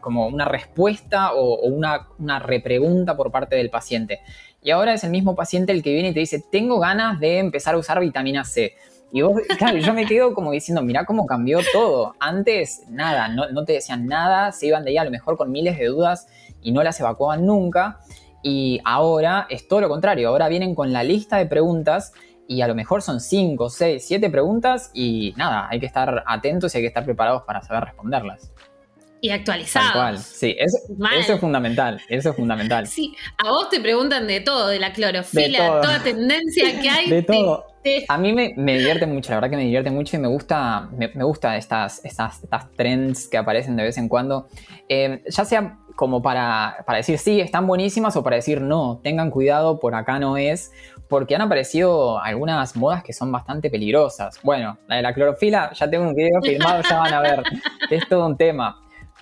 como 0.00 0.26
una 0.26 0.44
respuesta 0.44 1.32
o, 1.32 1.60
una, 1.66 2.08
una, 2.18 2.38
repregunta 2.38 3.16
por 3.16 3.30
parte 3.30 3.56
del 3.56 3.70
paciente. 3.70 4.20
Y 4.62 4.70
ahora 4.70 4.94
es 4.94 5.04
el 5.04 5.10
mismo 5.10 5.34
paciente 5.34 5.72
el 5.72 5.82
que 5.82 5.92
viene 5.92 6.08
y 6.10 6.14
te 6.14 6.20
dice, 6.20 6.44
tengo 6.50 6.78
ganas 6.80 7.20
de 7.20 7.38
empezar 7.38 7.74
a 7.74 7.78
usar 7.78 8.00
vitamina 8.00 8.44
C. 8.44 8.74
Y 9.12 9.22
vos, 9.22 9.40
claro, 9.58 9.78
yo 9.78 9.94
me 9.94 10.06
quedo 10.06 10.34
como 10.34 10.50
diciendo, 10.50 10.82
mira 10.82 11.04
cómo 11.04 11.26
cambió 11.26 11.60
todo. 11.72 12.14
Antes, 12.18 12.82
nada, 12.88 13.28
no, 13.28 13.48
no 13.50 13.64
te 13.64 13.74
decían 13.74 14.06
nada, 14.06 14.52
se 14.52 14.66
iban 14.66 14.84
de 14.84 14.90
ahí 14.90 14.98
a 14.98 15.04
lo 15.04 15.10
mejor 15.10 15.36
con 15.36 15.52
miles 15.52 15.78
de 15.78 15.86
dudas 15.86 16.26
y 16.62 16.72
no 16.72 16.82
las 16.82 16.98
evacuaban 16.98 17.46
nunca. 17.46 18.00
Y 18.42 18.80
ahora 18.84 19.46
es 19.48 19.68
todo 19.68 19.80
lo 19.80 19.88
contrario, 19.88 20.28
ahora 20.28 20.48
vienen 20.48 20.74
con 20.74 20.92
la 20.92 21.02
lista 21.02 21.38
de 21.38 21.46
preguntas 21.46 22.12
y 22.48 22.60
a 22.60 22.68
lo 22.68 22.74
mejor 22.74 23.02
son 23.02 23.20
5, 23.20 23.70
6, 23.70 24.04
7 24.06 24.30
preguntas 24.30 24.90
y 24.94 25.34
nada, 25.36 25.68
hay 25.70 25.80
que 25.80 25.86
estar 25.86 26.24
atentos 26.26 26.74
y 26.74 26.78
hay 26.78 26.82
que 26.82 26.88
estar 26.88 27.04
preparados 27.04 27.42
para 27.42 27.62
saber 27.62 27.84
responderlas. 27.84 28.52
Y 29.20 29.30
actualizados. 29.30 29.92
Tal 29.92 29.98
cual, 29.98 30.18
sí, 30.18 30.54
eso, 30.58 30.76
es 31.32 31.40
fundamental, 31.40 31.98
eso 32.10 32.28
es 32.28 32.36
fundamental. 32.36 32.86
Sí, 32.86 33.16
a 33.38 33.48
vos 33.48 33.70
te 33.70 33.80
preguntan 33.80 34.26
de 34.26 34.40
todo, 34.40 34.68
de 34.68 34.78
la 34.78 34.92
clorofila, 34.92 35.64
de 35.64 35.80
toda 35.80 36.02
tendencia 36.02 36.78
que 36.78 36.90
hay. 36.90 37.08
De 37.08 37.22
todo. 37.22 37.64
A 38.08 38.18
mí 38.18 38.34
me, 38.34 38.52
divierte 38.54 39.06
mucho, 39.06 39.30
la 39.30 39.36
verdad 39.36 39.50
que 39.50 39.56
me 39.56 39.64
divierte 39.64 39.90
mucho 39.90 40.16
y 40.16 40.20
me 40.20 40.28
gusta, 40.28 40.90
me, 40.92 41.08
gusta 41.24 41.56
estas, 41.56 42.04
estas, 42.04 42.42
estas, 42.42 42.70
trends 42.72 43.26
que 43.26 43.38
aparecen 43.38 43.76
de 43.76 43.84
vez 43.84 43.96
en 43.96 44.08
cuando. 44.08 44.46
Eh, 44.90 45.22
ya 45.26 45.46
sea 45.46 45.78
como 45.96 46.22
para, 46.22 46.84
para 46.86 46.98
decir 46.98 47.18
sí, 47.18 47.40
están 47.40 47.66
buenísimas 47.66 48.16
o 48.16 48.22
para 48.22 48.36
decir 48.36 48.60
no, 48.60 49.00
tengan 49.02 49.30
cuidado, 49.30 49.80
por 49.80 49.94
acá 49.94 50.18
no 50.18 50.36
es 50.36 50.72
porque 51.08 51.34
han 51.34 51.42
aparecido 51.42 52.18
algunas 52.18 52.76
modas 52.76 53.02
que 53.02 53.12
son 53.12 53.30
bastante 53.30 53.70
peligrosas. 53.70 54.40
Bueno, 54.42 54.78
la 54.88 54.96
de 54.96 55.02
la 55.02 55.14
clorofila, 55.14 55.72
ya 55.72 55.88
tengo 55.88 56.08
un 56.08 56.14
video 56.14 56.40
filmado, 56.42 56.82
ya 56.82 56.98
van 56.98 57.14
a 57.14 57.20
ver, 57.20 57.42
es 57.90 58.08
todo 58.08 58.26
un 58.26 58.36
tema. 58.36 58.80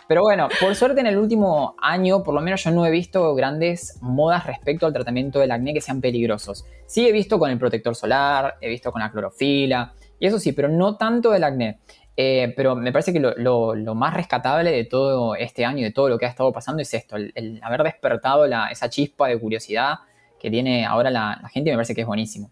Pero 0.08 0.22
bueno, 0.22 0.48
por 0.60 0.74
suerte 0.74 1.00
en 1.00 1.06
el 1.06 1.16
último 1.16 1.74
año, 1.80 2.22
por 2.22 2.34
lo 2.34 2.40
menos 2.40 2.62
yo 2.64 2.70
no 2.70 2.84
he 2.84 2.90
visto 2.90 3.34
grandes 3.34 3.98
modas 4.02 4.46
respecto 4.46 4.86
al 4.86 4.92
tratamiento 4.92 5.38
del 5.38 5.50
acné 5.50 5.72
que 5.72 5.80
sean 5.80 6.00
peligrosos. 6.00 6.64
Sí 6.86 7.08
he 7.08 7.12
visto 7.12 7.38
con 7.38 7.50
el 7.50 7.58
protector 7.58 7.94
solar, 7.94 8.56
he 8.60 8.68
visto 8.68 8.92
con 8.92 9.00
la 9.00 9.10
clorofila, 9.10 9.94
y 10.18 10.26
eso 10.26 10.38
sí, 10.38 10.52
pero 10.52 10.68
no 10.68 10.96
tanto 10.96 11.30
del 11.30 11.44
acné. 11.44 11.78
Eh, 12.16 12.52
pero 12.56 12.76
me 12.76 12.92
parece 12.92 13.12
que 13.12 13.20
lo, 13.20 13.94
más 13.94 14.12
rescatable 14.12 14.70
de 14.70 14.84
todo 14.84 15.34
este 15.34 15.64
año 15.64 15.82
de 15.82 15.92
todo 15.92 16.10
lo 16.10 16.18
que 16.18 16.26
ha 16.26 16.28
estado 16.28 16.52
pasando 16.52 16.82
es 16.82 16.92
esto, 16.92 17.16
el, 17.16 17.58
haber 17.62 17.82
despertado 17.82 18.44
esa 18.44 18.90
chispa 18.90 19.28
de 19.28 19.40
curiosidad 19.40 20.00
que 20.42 20.50
tiene 20.50 20.84
ahora 20.84 21.08
la, 21.10 21.40
gente 21.52 21.70
me 21.70 21.76
parece 21.76 21.94
que 21.94 22.00
es 22.00 22.06
buenísimo. 22.06 22.50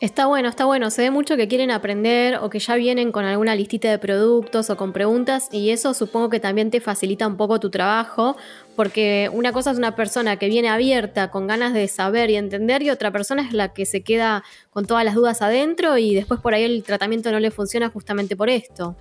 Está 0.00 0.26
bueno, 0.26 0.48
está 0.48 0.64
bueno. 0.64 0.90
Se 0.90 1.02
ve 1.02 1.12
mucho 1.12 1.36
que 1.36 1.46
quieren 1.46 1.70
aprender 1.70 2.38
o 2.38 2.50
que 2.50 2.58
ya 2.58 2.74
vienen 2.74 3.12
con 3.12 3.24
alguna 3.24 3.54
listita 3.54 3.88
de 3.88 3.98
productos 3.98 4.68
o 4.68 4.76
con 4.76 4.92
preguntas 4.92 5.48
y 5.52 5.70
eso 5.70 5.94
supongo 5.94 6.28
que 6.28 6.40
también 6.40 6.72
te 6.72 6.80
facilita 6.80 7.24
un 7.24 7.36
poco 7.36 7.60
tu 7.60 7.70
trabajo 7.70 8.36
porque 8.74 9.30
una 9.32 9.52
cosa 9.52 9.70
es 9.70 9.78
una 9.78 9.94
persona 9.94 10.38
que 10.38 10.48
viene 10.48 10.70
abierta, 10.70 11.30
con 11.30 11.46
ganas 11.46 11.72
de 11.72 11.86
saber 11.86 12.30
y 12.30 12.36
entender 12.36 12.82
y 12.82 12.90
otra 12.90 13.12
persona 13.12 13.42
es 13.42 13.52
la 13.52 13.72
que 13.74 13.86
se 13.86 14.02
queda 14.02 14.42
con 14.70 14.86
todas 14.86 15.04
las 15.04 15.14
dudas 15.14 15.40
adentro 15.40 15.96
y 15.98 16.16
después 16.16 16.40
por 16.40 16.54
ahí 16.54 16.64
el 16.64 16.82
tratamiento 16.82 17.30
no 17.30 17.38
le 17.38 17.52
funciona 17.52 17.88
justamente 17.88 18.34
por 18.34 18.50
esto. 18.50 18.96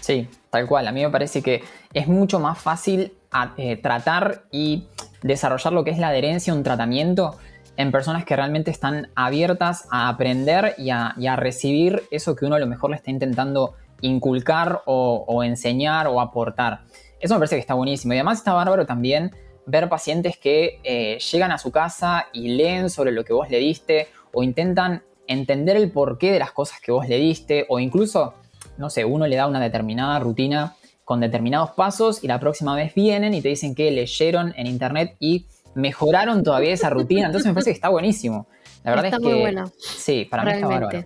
Sí, 0.00 0.26
tal 0.48 0.66
cual. 0.66 0.88
A 0.88 0.92
mí 0.92 1.02
me 1.02 1.10
parece 1.10 1.42
que 1.42 1.62
es 1.94 2.08
mucho 2.08 2.40
más 2.40 2.58
fácil 2.58 3.12
eh, 3.56 3.76
tratar 3.76 4.42
y 4.50 4.88
desarrollar 5.22 5.72
lo 5.72 5.84
que 5.84 5.90
es 5.90 5.98
la 5.98 6.08
adherencia 6.08 6.52
a 6.52 6.56
un 6.56 6.62
tratamiento 6.62 7.36
en 7.76 7.92
personas 7.92 8.24
que 8.24 8.36
realmente 8.36 8.70
están 8.70 9.10
abiertas 9.14 9.86
a 9.90 10.08
aprender 10.08 10.74
y 10.76 10.90
a, 10.90 11.36
recibir 11.36 12.02
eso 12.10 12.36
que 12.36 12.44
uno 12.44 12.56
a 12.56 12.58
lo 12.58 12.66
mejor 12.66 12.90
le 12.90 12.96
está 12.96 13.10
intentando 13.10 13.74
inculcar 14.02 14.82
o, 14.84 15.42
enseñar 15.44 16.06
o 16.08 16.20
aportar. 16.20 16.82
Eso 17.20 17.34
me 17.34 17.40
parece 17.40 17.56
que 17.56 17.60
está 17.60 17.74
buenísimo. 17.74 18.12
Y 18.12 18.16
además 18.16 18.38
está 18.38 18.52
bárbaro 18.52 18.84
también 18.84 19.30
ver 19.66 19.88
pacientes 19.88 20.36
que 20.36 20.80
eh, 20.82 21.18
llegan 21.18 21.52
a 21.52 21.58
su 21.58 21.70
casa 21.70 22.26
y 22.32 22.48
leen 22.48 22.90
sobre 22.90 23.12
lo 23.12 23.24
que 23.24 23.32
vos 23.32 23.48
le 23.48 23.58
diste 23.58 24.08
o 24.32 24.42
intentan 24.42 25.02
entender 25.26 25.76
el 25.76 25.90
porqué 25.90 26.32
de 26.32 26.38
las 26.38 26.50
cosas 26.52 26.80
que 26.80 26.92
vos 26.92 27.08
le 27.08 27.16
diste 27.16 27.66
o 27.68 27.78
incluso, 27.78 28.34
no 28.78 28.90
sé, 28.90 29.04
uno 29.04 29.26
le 29.26 29.36
da 29.36 29.46
una 29.46 29.60
determinada 29.60 30.18
rutina 30.18 30.74
con 31.10 31.18
determinados 31.18 31.72
pasos 31.72 32.22
y 32.22 32.28
la 32.28 32.38
próxima 32.38 32.76
vez 32.76 32.94
vienen 32.94 33.34
y 33.34 33.42
te 33.42 33.48
dicen 33.48 33.74
que 33.74 33.90
leyeron 33.90 34.54
en 34.56 34.68
internet 34.68 35.16
y 35.18 35.44
mejoraron 35.74 36.44
todavía 36.44 36.72
esa 36.72 36.88
rutina. 36.88 37.26
Entonces 37.26 37.48
me 37.48 37.52
parece 37.52 37.70
que 37.70 37.74
está 37.74 37.88
buenísimo. 37.88 38.46
La 38.84 38.92
verdad 38.92 39.06
está 39.06 39.16
es 39.16 39.22
muy 39.24 39.32
que. 39.32 39.40
Bueno, 39.40 39.72
sí, 39.76 40.28
para 40.30 40.44
mí 40.44 40.52
está 40.52 40.68
bárbaro. 40.68 41.04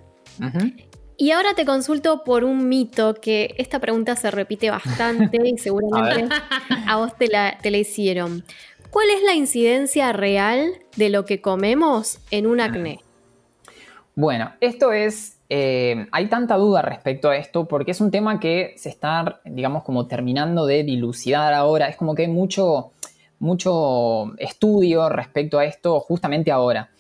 Y 1.17 1.31
ahora 1.31 1.55
te 1.55 1.65
consulto 1.65 2.23
por 2.23 2.45
un 2.45 2.69
mito 2.69 3.15
que 3.15 3.55
esta 3.57 3.79
pregunta 3.79 4.15
se 4.15 4.31
repite 4.31 4.69
bastante 4.69 5.39
y 5.43 5.57
seguramente 5.57 6.29
a, 6.87 6.97
vos 6.97 7.17
te 7.17 7.29
la, 7.29 7.57
te 7.63 7.71
la 7.71 7.79
hicieron. 7.79 8.45
¿Cuál 8.91 9.09
es 9.09 9.23
la 9.23 9.33
incidencia 9.33 10.13
real 10.13 10.71
de 10.97 11.09
lo 11.09 11.25
que 11.25 11.41
comemos 11.41 12.19
en 12.31 12.47
un 12.47 12.61
acné? 12.61 13.01
Bueno, 14.15 14.53
esto 14.61 14.93
es, 14.93 15.34
eh, 15.49 16.07
hay 16.11 16.27
tanta 16.27 16.57
duda 16.57 16.83
respecto 16.83 17.29
a 17.29 17.37
esto 17.37 17.67
porque 17.67 17.91
es 17.91 18.01
un 18.01 18.11
tema 18.11 18.41
que 18.41 18.75
se 18.77 18.89
está, 18.89 19.41
digamos, 19.45 19.83
como 19.85 20.07
terminando 20.07 20.67
de 20.67 20.83
dilucidar 20.85 21.53
ahora. 21.53 21.89
Es 21.89 21.97
como 21.97 22.15
que 22.15 22.23
hay 22.23 22.29
mucho, 22.29 22.93
mucho 23.39 24.35
estudio 24.39 25.09
respecto 25.09 25.59
a 25.59 25.65
esto 25.65 26.01
justamente 26.01 26.51
ahora. 26.51 26.91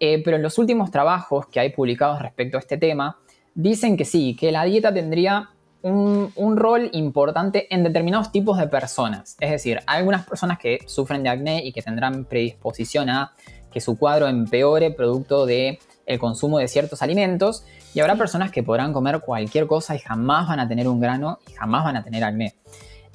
Eh, 0.00 0.22
pero 0.22 0.36
en 0.36 0.42
los 0.42 0.58
últimos 0.58 0.90
trabajos 0.90 1.46
que 1.46 1.60
hay 1.60 1.70
publicados 1.70 2.22
respecto 2.22 2.56
a 2.56 2.60
este 2.60 2.76
tema, 2.76 3.18
dicen 3.54 3.96
que 3.96 4.04
sí, 4.04 4.36
que 4.36 4.52
la 4.52 4.64
dieta 4.64 4.94
tendría 4.94 5.50
un, 5.82 6.56
rol 6.56 6.90
importante 6.92 7.72
en 7.74 7.82
determinados 7.82 8.32
tipos 8.32 8.58
de 8.58 8.68
personas. 8.68 9.36
Es 9.40 9.50
decir, 9.50 9.80
hay 9.86 9.98
algunas 9.98 10.26
personas 10.26 10.58
que 10.58 10.80
sufren 10.86 11.22
de 11.22 11.28
acné 11.28 11.64
y 11.64 11.72
que 11.72 11.82
tendrán 11.82 12.24
predisposición 12.24 13.10
a 13.10 13.32
que 13.72 13.80
su 13.80 13.98
cuadro 13.98 14.28
empeore 14.28 14.90
producto 14.90 15.46
de 15.46 15.78
el 16.08 16.18
consumo 16.18 16.58
de 16.58 16.66
ciertos 16.66 17.02
alimentos 17.02 17.64
y 17.94 18.00
habrá 18.00 18.16
personas 18.16 18.50
que 18.50 18.64
podrán 18.64 18.92
comer 18.92 19.20
cualquier 19.20 19.66
cosa 19.66 19.94
y 19.94 20.00
jamás 20.00 20.48
van 20.48 20.58
a 20.58 20.66
tener 20.66 20.88
un 20.88 20.98
grano 20.98 21.38
y 21.48 21.52
jamás 21.52 21.84
van 21.84 21.96
a 21.96 22.02
tener 22.02 22.24
acné. 22.24 22.54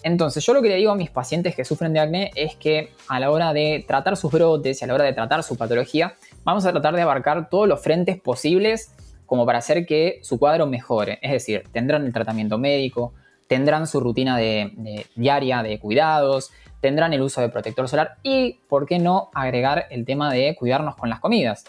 Entonces, 0.03 0.45
yo 0.45 0.53
lo 0.53 0.61
que 0.61 0.69
le 0.69 0.75
digo 0.75 0.91
a 0.91 0.95
mis 0.95 1.09
pacientes 1.09 1.55
que 1.55 1.65
sufren 1.65 1.93
de 1.93 1.99
acné 1.99 2.31
es 2.35 2.55
que 2.55 2.91
a 3.07 3.19
la 3.19 3.31
hora 3.31 3.53
de 3.53 3.83
tratar 3.87 4.15
sus 4.15 4.31
brotes 4.31 4.81
y 4.81 4.83
a 4.83 4.87
la 4.87 4.93
hora 4.93 5.05
de 5.05 5.13
tratar 5.13 5.43
su 5.43 5.57
patología, 5.57 6.13
vamos 6.43 6.65
a 6.65 6.71
tratar 6.71 6.95
de 6.95 7.01
abarcar 7.01 7.49
todos 7.49 7.67
los 7.67 7.81
frentes 7.81 8.19
posibles 8.21 8.93
como 9.25 9.45
para 9.45 9.59
hacer 9.59 9.85
que 9.85 10.19
su 10.21 10.37
cuadro 10.37 10.67
mejore. 10.67 11.19
Es 11.21 11.31
decir, 11.31 11.63
tendrán 11.71 12.05
el 12.05 12.13
tratamiento 12.13 12.57
médico, 12.57 13.13
tendrán 13.47 13.87
su 13.87 13.99
rutina 13.99 14.37
de, 14.37 15.07
diaria 15.15 15.63
de 15.63 15.79
cuidados, 15.79 16.51
tendrán 16.81 17.13
el 17.13 17.21
uso 17.21 17.39
de 17.39 17.49
protector 17.49 17.87
solar 17.87 18.17
y, 18.23 18.59
¿por 18.67 18.85
qué 18.85 18.99
no, 18.99 19.31
agregar 19.33 19.87
el 19.89 20.05
tema 20.05 20.31
de 20.33 20.53
cuidarnos 20.55 20.97
con 20.97 21.09
las 21.09 21.21
comidas? 21.21 21.63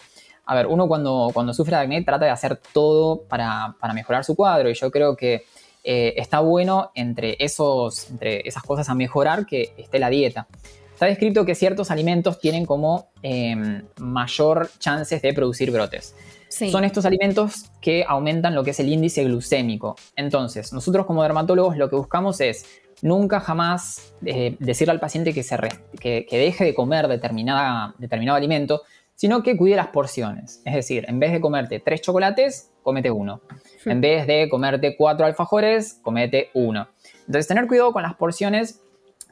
A 0.45 0.55
ver, 0.55 0.67
uno 0.67 0.87
cuando, 0.87 1.29
cuando 1.33 1.53
sufre 1.53 1.75
de 1.75 1.81
acné 1.81 2.03
trata 2.03 2.25
de 2.25 2.31
hacer 2.31 2.59
todo 2.73 3.23
para, 3.23 3.75
para 3.79 3.93
mejorar 3.93 4.23
su 4.23 4.35
cuadro 4.35 4.69
y 4.69 4.73
yo 4.73 4.91
creo 4.91 5.15
que 5.15 5.45
eh, 5.83 6.13
está 6.17 6.39
bueno 6.39 6.91
entre, 6.95 7.37
esos, 7.39 8.09
entre 8.09 8.47
esas 8.47 8.63
cosas 8.63 8.89
a 8.89 8.95
mejorar 8.95 9.45
que 9.45 9.73
esté 9.77 9.99
la 9.99 10.09
dieta. 10.09 10.47
Está 10.95 11.05
descrito 11.07 11.45
que 11.45 11.55
ciertos 11.55 11.91
alimentos 11.91 12.39
tienen 12.39 12.65
como 12.65 13.09
em, 13.21 13.83
mayor 13.99 14.69
chances 14.79 15.21
de 15.21 15.33
producir 15.33 15.69
brotes. 15.69 16.15
Son 16.49 16.85
estos 16.85 17.05
alimentos 17.05 17.65
que 17.81 18.05
aumentan 18.07 18.55
lo 18.55 18.63
que 18.63 18.71
es 18.71 18.79
el 18.79 18.87
índice 18.89 19.25
glucémico. 19.25 19.97
Entonces, 20.15 20.71
nosotros 20.71 21.05
como 21.05 21.21
dermatólogos 21.21 21.75
lo 21.75 21.89
que 21.89 21.97
buscamos 21.97 22.39
es 22.39 22.65
nunca 23.01 23.41
jamás 23.41 24.13
eh, 24.25 24.55
decirle 24.59 24.93
al 24.93 24.99
paciente 25.01 25.33
que, 25.33 25.43
se 25.43 25.57
que, 25.99 26.25
deje 26.31 26.63
de 26.63 26.73
comer 26.73 27.09
determinada, 27.09 27.93
determinado 27.97 28.37
alimento, 28.37 28.83
sino 29.15 29.43
que 29.43 29.57
cuide 29.57 29.75
las 29.75 29.87
porciones. 29.87 30.61
Es 30.65 30.75
decir, 30.75 31.05
en 31.07 31.19
vez 31.19 31.31
de 31.31 31.41
comerte 31.41 31.79
tres 31.79 32.01
chocolates, 32.01 32.71
comete 32.83 33.09
uno. 33.09 33.41
En 33.85 34.01
vez 34.01 34.27
de 34.27 34.49
comerte 34.49 34.95
cuatro 34.97 35.25
alfajores, 35.25 35.99
comete 36.01 36.49
uno. 36.53 36.87
Entonces, 37.21 37.47
tener 37.47 37.67
cuidado 37.67 37.93
con 37.93 38.03
las 38.03 38.15
porciones, 38.15 38.81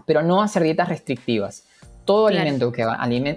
pero 0.06 0.24
no 0.24 0.42
hacer 0.42 0.64
dietas 0.64 0.90
restrictivas. 0.90 1.66
Todo 2.06 2.28
alimento 2.28 2.72
que, 2.72 2.86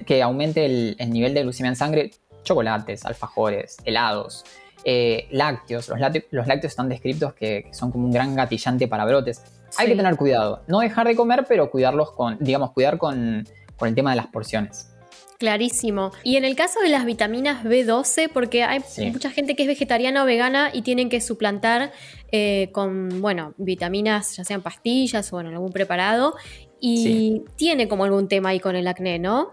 que 0.06 0.22
aumente 0.22 0.64
el, 0.64 0.96
nivel 1.10 1.34
de 1.34 1.42
glucemia 1.42 1.70
en 1.70 1.76
sangre, 1.76 2.10
chocolates, 2.42 3.04
alfajores, 3.04 3.76
helados, 3.84 4.44
eh, 4.84 5.28
lácteos. 5.30 5.88
Los, 5.88 6.00
lácteos. 6.00 6.64
están 6.64 6.88
descritos 6.88 7.34
que, 7.34 7.68
son 7.72 7.92
como 7.92 8.06
un 8.06 8.12
gran 8.12 8.34
gatillante 8.34 8.88
para 8.88 9.04
brotes. 9.04 9.42
Hay 9.78 9.88
que 9.88 9.96
tener 9.96 10.16
cuidado. 10.16 10.62
No 10.68 10.80
dejar 10.80 11.06
de 11.06 11.16
comer, 11.16 11.44
pero 11.48 11.70
cuidarlos 11.70 12.12
con, 12.12 12.38
digamos, 12.40 12.72
cuidar 12.72 12.98
con, 12.98 13.46
con 13.76 13.88
el 13.88 13.94
tema 13.94 14.10
de 14.10 14.16
las 14.16 14.28
porciones. 14.28 14.95
Clarísimo. 15.38 16.12
Y 16.24 16.36
en 16.36 16.44
el 16.44 16.56
caso 16.56 16.80
de 16.80 16.88
las 16.88 17.04
vitaminas 17.04 17.62
B12, 17.62 18.30
porque 18.32 18.62
hay 18.62 18.80
mucha 19.12 19.30
gente 19.30 19.54
que 19.54 19.64
es 19.64 19.68
vegetariana 19.68 20.22
o 20.22 20.26
vegana 20.26 20.70
y 20.72 20.82
tienen 20.82 21.08
que 21.08 21.20
suplantar 21.20 21.92
eh, 22.32 22.70
con, 22.72 23.20
bueno, 23.20 23.52
vitaminas, 23.58 24.36
ya 24.36 24.44
sean 24.44 24.62
pastillas 24.62 25.32
o 25.32 25.40
en 25.40 25.48
algún 25.48 25.72
preparado, 25.72 26.34
y 26.80 27.42
tiene 27.56 27.88
como 27.88 28.04
algún 28.04 28.28
tema 28.28 28.50
ahí 28.50 28.60
con 28.60 28.76
el 28.76 28.86
acné, 28.86 29.18
¿no? 29.18 29.52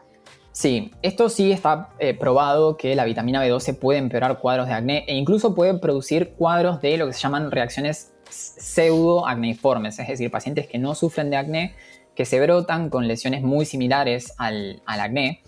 Sí, 0.51 0.91
esto 1.01 1.29
sí 1.29 1.51
está 1.51 1.89
eh, 1.99 2.13
probado 2.13 2.77
que 2.77 2.95
la 2.95 3.05
vitamina 3.05 3.43
B12 3.43 3.77
puede 3.77 3.99
empeorar 3.99 4.39
cuadros 4.39 4.67
de 4.67 4.73
acné 4.73 5.03
e 5.07 5.15
incluso 5.15 5.55
puede 5.55 5.73
producir 5.79 6.33
cuadros 6.37 6.79
de 6.79 6.97
lo 6.97 7.07
que 7.07 7.13
se 7.13 7.19
llaman 7.21 7.49
reacciones 7.49 8.13
pseudo 8.29 9.27
acneiformes, 9.27 9.97
es 9.99 10.07
decir, 10.07 10.29
pacientes 10.29 10.67
que 10.67 10.77
no 10.77 10.95
sufren 10.95 11.29
de 11.29 11.37
acné, 11.37 11.75
que 12.15 12.25
se 12.25 12.39
brotan 12.39 12.89
con 12.89 13.07
lesiones 13.07 13.41
muy 13.41 13.65
similares 13.65 14.33
al, 14.37 14.81
al 14.85 14.99
acné 14.99 15.41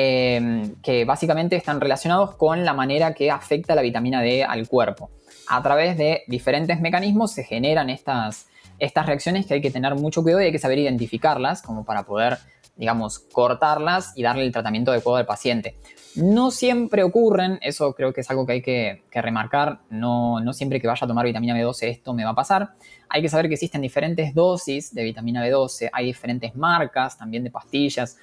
Em, 0.00 0.76
que 0.80 1.04
básicamente 1.04 1.56
están 1.56 1.80
relacionados 1.80 2.36
con 2.36 2.64
la 2.64 2.72
manera 2.72 3.14
que 3.14 3.32
afecta 3.32 3.74
la 3.74 3.82
vitamina 3.82 4.22
D 4.22 4.44
al 4.44 4.68
cuerpo. 4.68 5.10
A 5.48 5.60
través 5.60 5.98
de 5.98 6.22
diferentes 6.28 6.80
mecanismos 6.80 7.32
se 7.32 7.42
generan 7.42 7.90
estas, 7.90 8.46
estas 8.78 9.06
reacciones 9.06 9.46
que 9.46 9.54
hay 9.54 9.60
que 9.60 9.72
tener 9.72 9.96
mucho 9.96 10.22
cuidado 10.22 10.40
y 10.42 10.44
hay 10.44 10.52
que 10.52 10.60
saber 10.60 10.78
identificarlas 10.78 11.62
como 11.62 11.84
para 11.84 12.04
poder, 12.04 12.38
digamos, 12.76 13.18
cortarlas 13.18 14.12
y 14.14 14.22
darle 14.22 14.44
el 14.44 14.52
tratamiento 14.52 14.92
adecuado 14.92 15.16
al 15.16 15.26
paciente. 15.26 15.74
No 16.14 16.52
siempre 16.52 17.02
ocurren, 17.02 17.58
eso 17.60 17.92
creo 17.94 18.12
que 18.12 18.20
es 18.20 18.30
algo 18.30 18.46
que 18.46 18.52
hay 18.52 18.62
que, 18.62 19.02
remarcar, 19.12 19.80
no, 19.90 20.38
no, 20.38 20.52
siempre 20.52 20.80
que 20.80 20.86
vaya 20.86 21.04
a 21.04 21.08
tomar 21.08 21.26
vitamina 21.26 21.56
B12 21.56 21.88
esto 21.88 22.14
me 22.14 22.22
va 22.22 22.30
a 22.30 22.34
pasar. 22.36 22.74
Hay 23.08 23.20
que 23.20 23.28
saber 23.28 23.48
que 23.48 23.54
existen 23.54 23.80
diferentes 23.80 24.32
dosis 24.32 24.94
de 24.94 25.02
vitamina 25.02 25.44
B12, 25.44 25.90
hay 25.92 26.06
diferentes 26.06 26.54
marcas 26.54 27.18
también 27.18 27.42
de 27.42 27.50
pastillas. 27.50 28.16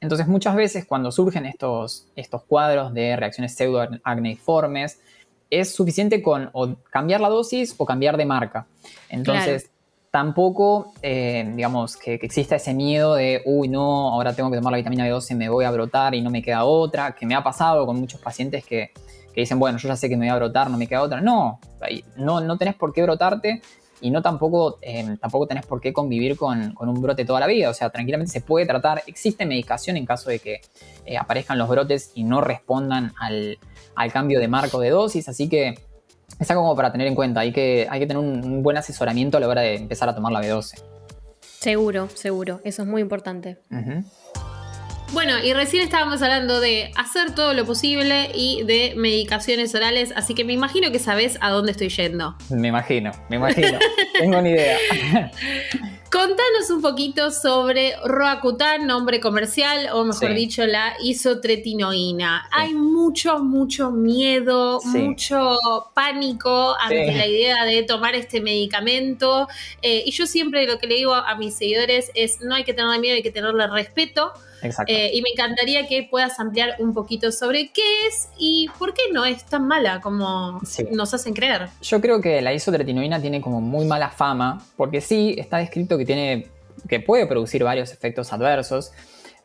Entonces 0.00 0.26
muchas 0.26 0.56
veces 0.56 0.86
cuando 0.86 1.12
surgen 1.12 1.46
estos, 1.46 2.08
estos 2.16 2.42
cuadros 2.44 2.94
de 2.94 3.16
reacciones 3.16 3.54
pseudoacneiformes, 3.54 5.00
es 5.50 5.74
suficiente 5.74 6.22
con 6.22 6.50
cambiar 6.90 7.20
la 7.20 7.28
dosis 7.28 7.74
o 7.76 7.84
cambiar 7.84 8.16
de 8.16 8.24
marca. 8.24 8.66
Entonces 9.08 9.70
tampoco, 10.10 10.92
eh, 11.02 11.50
digamos, 11.54 11.96
que, 11.96 12.14
exista 12.14 12.56
ese 12.56 12.74
miedo 12.74 13.14
de, 13.14 13.42
uy, 13.44 13.68
no, 13.68 14.08
ahora 14.08 14.34
tengo 14.34 14.50
que 14.50 14.56
tomar 14.56 14.72
la 14.72 14.78
vitamina 14.78 15.06
B12, 15.06 15.36
me 15.36 15.48
voy 15.48 15.64
a 15.64 15.70
brotar 15.70 16.14
y 16.14 16.20
no 16.20 16.30
me 16.30 16.42
queda 16.42 16.64
otra, 16.64 17.12
que 17.12 17.26
me 17.26 17.34
ha 17.34 17.44
pasado 17.44 17.86
con 17.86 17.96
muchos 17.96 18.20
pacientes 18.20 18.64
que, 18.64 18.90
que 19.32 19.40
dicen, 19.40 19.58
bueno, 19.58 19.78
yo 19.78 19.88
ya 19.88 19.96
sé 19.96 20.08
que 20.08 20.16
me 20.16 20.26
voy 20.26 20.34
a 20.34 20.36
brotar, 20.36 20.70
no 20.70 20.76
me 20.76 20.86
queda 20.86 21.02
otra. 21.02 21.20
No, 21.20 21.60
no, 22.16 22.40
no 22.40 22.58
tenés 22.58 22.74
por 22.74 22.92
qué 22.92 23.02
brotarte 23.02 23.62
y 24.00 24.10
no 24.10 24.22
tampoco, 24.22 24.78
eh, 24.82 25.16
tampoco 25.20 25.46
tenés 25.46 25.66
por 25.66 25.80
qué 25.80 25.92
convivir 25.92 26.36
con, 26.36 26.74
un 26.78 27.02
brote 27.02 27.24
toda 27.24 27.40
la 27.40 27.46
vida. 27.46 27.70
O 27.70 27.74
sea, 27.74 27.90
tranquilamente 27.90 28.32
se 28.32 28.40
puede 28.40 28.66
tratar. 28.66 29.02
Existe 29.06 29.46
medicación 29.46 29.96
en 29.96 30.06
caso 30.06 30.30
de 30.30 30.38
que 30.38 30.60
eh, 31.04 31.16
aparezcan 31.16 31.58
los 31.58 31.68
brotes 31.68 32.12
y 32.14 32.24
no 32.24 32.40
respondan 32.40 33.12
al, 33.18 33.58
cambio 34.12 34.40
de 34.40 34.48
marco 34.48 34.80
de 34.80 34.90
dosis. 34.90 35.28
Así 35.28 35.48
que 35.48 35.74
es 36.38 36.50
algo 36.50 36.62
como 36.62 36.76
para 36.76 36.90
tener 36.92 37.06
en 37.06 37.14
cuenta. 37.14 37.40
Hay 37.40 37.52
que, 37.52 37.86
hay 37.90 38.00
que 38.00 38.06
tener 38.06 38.22
un, 38.22 38.62
buen 38.62 38.76
asesoramiento 38.76 39.36
a 39.36 39.40
la 39.40 39.48
hora 39.48 39.60
de 39.60 39.76
empezar 39.76 40.08
a 40.08 40.14
tomar 40.14 40.32
la 40.32 40.40
B12. 40.40 40.82
Seguro, 41.40 42.08
seguro. 42.14 42.60
Eso 42.64 42.82
es 42.82 42.88
muy 42.88 43.02
importante. 43.02 43.58
Bueno, 45.12 45.42
y 45.42 45.52
recién 45.52 45.82
estábamos 45.82 46.22
hablando 46.22 46.60
de 46.60 46.92
hacer 46.96 47.34
todo 47.34 47.52
lo 47.52 47.64
posible 47.66 48.30
y 48.32 48.62
de 48.62 48.94
medicaciones 48.96 49.74
orales, 49.74 50.12
así 50.14 50.34
que 50.34 50.44
me 50.44 50.52
imagino 50.52 50.92
que 50.92 51.00
sabes 51.00 51.36
a 51.40 51.50
dónde 51.50 51.72
estoy 51.72 51.88
yendo. 51.88 52.36
Me 52.48 52.68
imagino, 52.68 53.10
me 53.28 53.36
imagino. 53.36 53.78
Tengo 54.18 54.38
una 54.38 54.48
idea. 54.48 54.78
Contanos 56.10 56.68
un 56.70 56.82
poquito 56.82 57.30
sobre 57.30 57.94
Roacutan, 58.04 58.84
nombre 58.84 59.20
comercial, 59.20 59.90
o 59.92 60.04
mejor 60.04 60.34
dicho, 60.34 60.66
la 60.66 60.94
isotretinoína. 61.00 62.48
Hay 62.50 62.74
mucho, 62.74 63.38
mucho 63.38 63.92
miedo, 63.92 64.80
mucho 64.84 65.56
pánico 65.94 66.74
ante 66.80 67.12
la 67.14 67.28
idea 67.28 67.64
de 67.64 67.84
tomar 67.84 68.16
este 68.16 68.40
medicamento. 68.40 69.46
Eh, 69.82 70.02
y 70.04 70.10
yo 70.10 70.26
siempre 70.26 70.66
lo 70.66 70.80
que 70.80 70.88
le 70.88 70.96
digo 70.96 71.14
a 71.14 71.36
mis 71.36 71.54
seguidores 71.54 72.10
es, 72.14 72.40
no 72.40 72.56
hay 72.56 72.64
que 72.64 72.74
tenerle 72.74 72.98
miedo, 72.98 73.14
hay 73.14 73.22
que 73.22 73.30
tenerle 73.30 73.68
respeto 73.68 74.32
Eh, 74.86 75.10
y 75.14 75.22
me 75.22 75.30
encantaría 75.30 75.86
que 75.86 76.06
puedas 76.10 76.38
ampliar 76.38 76.76
un 76.78 76.92
poquito 76.92 77.32
sobre 77.32 77.70
qué 77.72 78.06
es 78.06 78.28
y 78.38 78.68
por 78.78 78.92
qué 78.94 79.02
no 79.12 79.24
es 79.24 79.44
tan 79.44 79.66
mala 79.66 80.00
como 80.00 80.60
nos 80.92 81.14
hacen 81.14 81.34
creer. 81.34 81.68
Yo 81.82 82.00
creo 82.00 82.20
que 82.20 82.42
la 82.42 82.52
isotretinoína 82.52 83.20
tiene 83.20 83.40
como 83.40 83.60
muy 83.60 83.86
mala 83.86 84.10
fama, 84.10 84.62
porque 84.76 85.00
sí, 85.00 85.34
está 85.38 85.58
descrito 85.58 85.96
que 86.06 87.00
puede 87.00 87.26
producir 87.26 87.64
varios 87.64 87.92
efectos 87.92 88.32
adversos, 88.32 88.92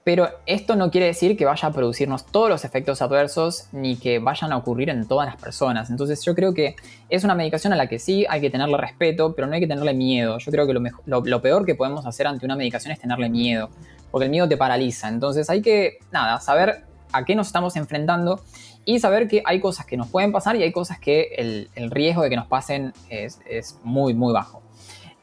pero 0.05 0.29
esto 0.45 0.75
no 0.75 0.91
quiere 0.91 1.07
decir 1.07 1.35
que 1.35 1.45
vaya 1.45 1.67
a 1.67 1.71
producirnos 1.71 2.27
todos 2.27 2.47
los 2.47 2.63
efectos 2.63 3.01
adversos 3.01 3.69
ni 3.71 3.95
que 3.95 4.19
vayan 4.19 4.51
a 4.51 4.57
ocurrir 4.57 4.91
en 4.91 5.07
todas 5.07 5.27
las 5.27 5.35
personas. 5.35 5.89
Entonces 5.89 6.23
yo 6.23 6.35
creo 6.35 6.53
que 6.53 6.75
es 7.09 7.23
una 7.23 7.33
medicación 7.33 7.73
a 7.73 7.75
la 7.75 7.87
que 7.87 7.97
sí 7.97 8.23
hay 8.29 8.39
que 8.39 8.51
tenerle 8.51 8.77
respeto, 8.77 9.33
pero 9.33 9.47
no 9.47 9.55
hay 9.55 9.61
que 9.61 9.67
tenerle 9.67 9.95
miedo. 9.95 10.37
Yo 10.37 10.51
creo 10.51 10.67
que 10.67 10.73
lo, 11.05 11.41
peor 11.41 11.65
que 11.65 11.73
podemos 11.73 12.05
hacer 12.05 12.27
ante 12.27 12.45
una 12.45 12.55
medicación 12.55 12.91
es 12.91 12.99
tenerle 12.99 13.29
miedo, 13.29 13.71
porque 14.11 14.25
el 14.25 14.29
miedo 14.29 14.47
te 14.47 14.57
paraliza. 14.57 15.09
Entonces 15.09 15.49
hay 15.49 15.63
que, 15.63 15.97
saber 16.39 16.85
a 17.11 17.25
qué 17.25 17.33
nos 17.33 17.47
estamos 17.47 17.75
enfrentando 17.75 18.43
y 18.85 18.99
saber 18.99 19.27
que 19.27 19.41
hay 19.43 19.59
cosas 19.59 19.87
que 19.87 19.97
nos 19.97 20.07
pueden 20.09 20.31
pasar 20.31 20.55
y 20.55 20.61
hay 20.61 20.71
cosas 20.71 20.99
que 20.99 21.33
el, 21.35 21.89
riesgo 21.89 22.21
de 22.21 22.29
que 22.29 22.35
nos 22.35 22.45
pasen 22.45 22.93
es, 23.09 23.39
es 23.49 23.79
muy, 23.83 24.13
muy 24.13 24.33
bajo. 24.33 24.64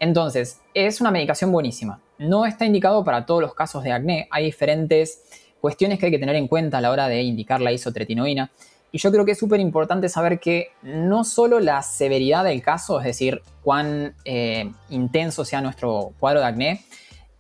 Entonces, 0.02 0.60
es 0.74 1.00
una 1.00 1.12
medicación 1.12 1.52
buenísima. 1.52 2.00
No 2.18 2.44
está 2.44 2.66
indicado 2.66 3.04
para 3.04 3.24
todos 3.24 3.40
los 3.40 3.54
casos 3.54 3.84
de 3.84 3.92
acné. 3.92 4.26
Hay 4.32 4.44
diferentes 4.44 5.22
cuestiones 5.60 6.00
que 6.00 6.06
hay 6.06 6.10
que 6.10 6.18
tener 6.18 6.34
en 6.34 6.48
cuenta 6.48 6.78
a 6.78 6.80
la 6.80 6.90
hora 6.90 7.06
de 7.06 7.22
indicar 7.22 7.60
la 7.60 7.70
isotretinoína. 7.70 8.50
Y 8.90 8.98
yo 8.98 9.12
creo 9.12 9.24
que 9.24 9.30
es 9.30 9.38
súper 9.38 9.60
importante 9.60 10.08
saber 10.08 10.40
que 10.40 10.70
no 10.82 11.22
solo 11.22 11.60
la 11.60 11.82
severidad 11.82 12.42
del 12.42 12.62
caso, 12.62 12.98
es 12.98 13.06
decir, 13.06 13.42
cuán 13.62 14.16
eh, 14.24 14.72
intenso 14.90 15.44
sea 15.44 15.60
nuestro 15.60 16.14
cuadro 16.18 16.40
de 16.40 16.46
acné, 16.46 16.84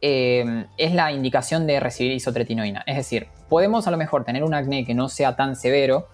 eh, 0.00 0.66
es 0.78 0.94
la 0.94 1.10
indicación 1.10 1.66
de 1.66 1.80
recibir 1.80 2.12
isotretinoína. 2.12 2.84
Es 2.86 2.94
decir, 2.94 3.26
podemos 3.48 3.88
a 3.88 3.90
lo 3.90 3.96
mejor 3.96 4.24
tener 4.24 4.44
un 4.44 4.54
acné 4.54 4.86
que 4.86 4.94
no 4.94 5.08
sea 5.08 5.34
tan 5.34 5.56
severo, 5.56 6.06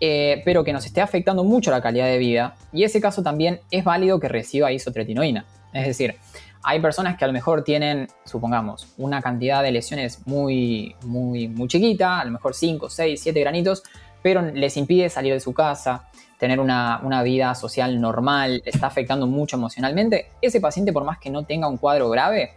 eh, 0.00 0.40
pero 0.46 0.64
que 0.64 0.72
nos 0.72 0.86
esté 0.86 1.02
afectando 1.02 1.44
mucho 1.44 1.70
la 1.70 1.82
calidad 1.82 2.06
de 2.06 2.16
vida, 2.16 2.56
y 2.72 2.84
ese 2.84 3.02
caso 3.02 3.22
también 3.22 3.60
es 3.70 3.84
válido 3.84 4.18
que 4.18 4.28
reciba 4.28 4.72
isotretinoína. 4.72 5.44
Es 5.72 5.86
decir, 5.86 6.16
hay 6.62 6.80
personas 6.80 7.16
que 7.16 7.24
a 7.24 7.28
lo 7.28 7.32
mejor 7.32 7.64
tienen, 7.64 8.08
supongamos, 8.24 8.88
una 8.98 9.22
cantidad 9.22 9.62
de 9.62 9.72
lesiones 9.72 10.26
muy, 10.26 10.94
muy, 11.04 11.48
muy 11.48 11.68
chiquita, 11.68 12.20
a 12.20 12.24
lo 12.24 12.32
mejor 12.32 12.54
5, 12.54 12.90
6, 12.90 13.20
7 13.22 13.40
granitos, 13.40 13.82
pero 14.22 14.42
les 14.42 14.76
impide 14.76 15.08
salir 15.08 15.32
de 15.32 15.40
su 15.40 15.54
casa, 15.54 16.08
tener 16.38 16.60
una, 16.60 17.22
vida 17.22 17.54
social 17.54 18.00
normal, 18.00 18.62
está 18.64 18.86
afectando 18.86 19.26
mucho 19.26 19.56
emocionalmente. 19.56 20.30
Ese 20.42 20.60
paciente, 20.60 20.92
por 20.92 21.04
más 21.04 21.18
que 21.18 21.30
no 21.30 21.44
tenga 21.44 21.68
un 21.68 21.78
cuadro 21.78 22.10
grave, 22.10 22.52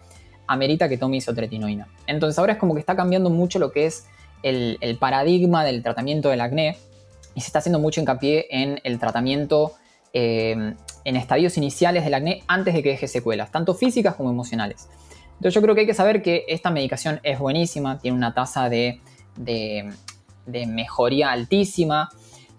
amerita 0.47 0.89
que 0.89 0.97
tome 0.97 1.17
isotretinoína. 1.17 1.87
Entonces 2.07 2.37
ahora 2.39 2.53
es 2.53 2.59
como 2.59 2.73
que 2.73 2.81
está 2.81 2.95
cambiando 2.95 3.29
mucho 3.29 3.59
lo 3.59 3.71
que 3.71 3.85
es 3.85 4.07
el, 4.41 4.97
paradigma 4.99 5.63
del 5.63 5.81
tratamiento 5.81 6.29
del 6.29 6.41
acné 6.41 6.77
y 7.35 7.41
se 7.41 7.47
está 7.47 7.59
haciendo 7.59 7.79
mucho 7.79 8.01
hincapié 8.01 8.47
en 8.49 8.79
el 8.83 8.99
tratamiento 8.99 9.73
eh, 10.11 10.75
en 11.05 11.15
estadios 11.15 11.57
iniciales 11.57 12.03
del 12.03 12.13
acné 12.13 12.43
antes 12.47 12.73
de 12.73 12.83
que 12.83 12.89
deje 12.89 13.07
secuelas, 13.07 13.51
tanto 13.51 13.73
físicas 13.73 14.15
como 14.15 14.29
emocionales. 14.29 14.89
Entonces 15.33 15.55
yo 15.55 15.61
creo 15.61 15.75
que 15.75 15.81
hay 15.81 15.87
que 15.87 15.93
saber 15.93 16.21
que 16.21 16.45
esta 16.47 16.69
medicación 16.69 17.19
es 17.23 17.39
buenísima, 17.39 17.99
tiene 17.99 18.15
una 18.17 18.33
tasa 18.33 18.69
de, 18.69 19.01
mejoría 20.45 21.31
altísima. 21.31 22.09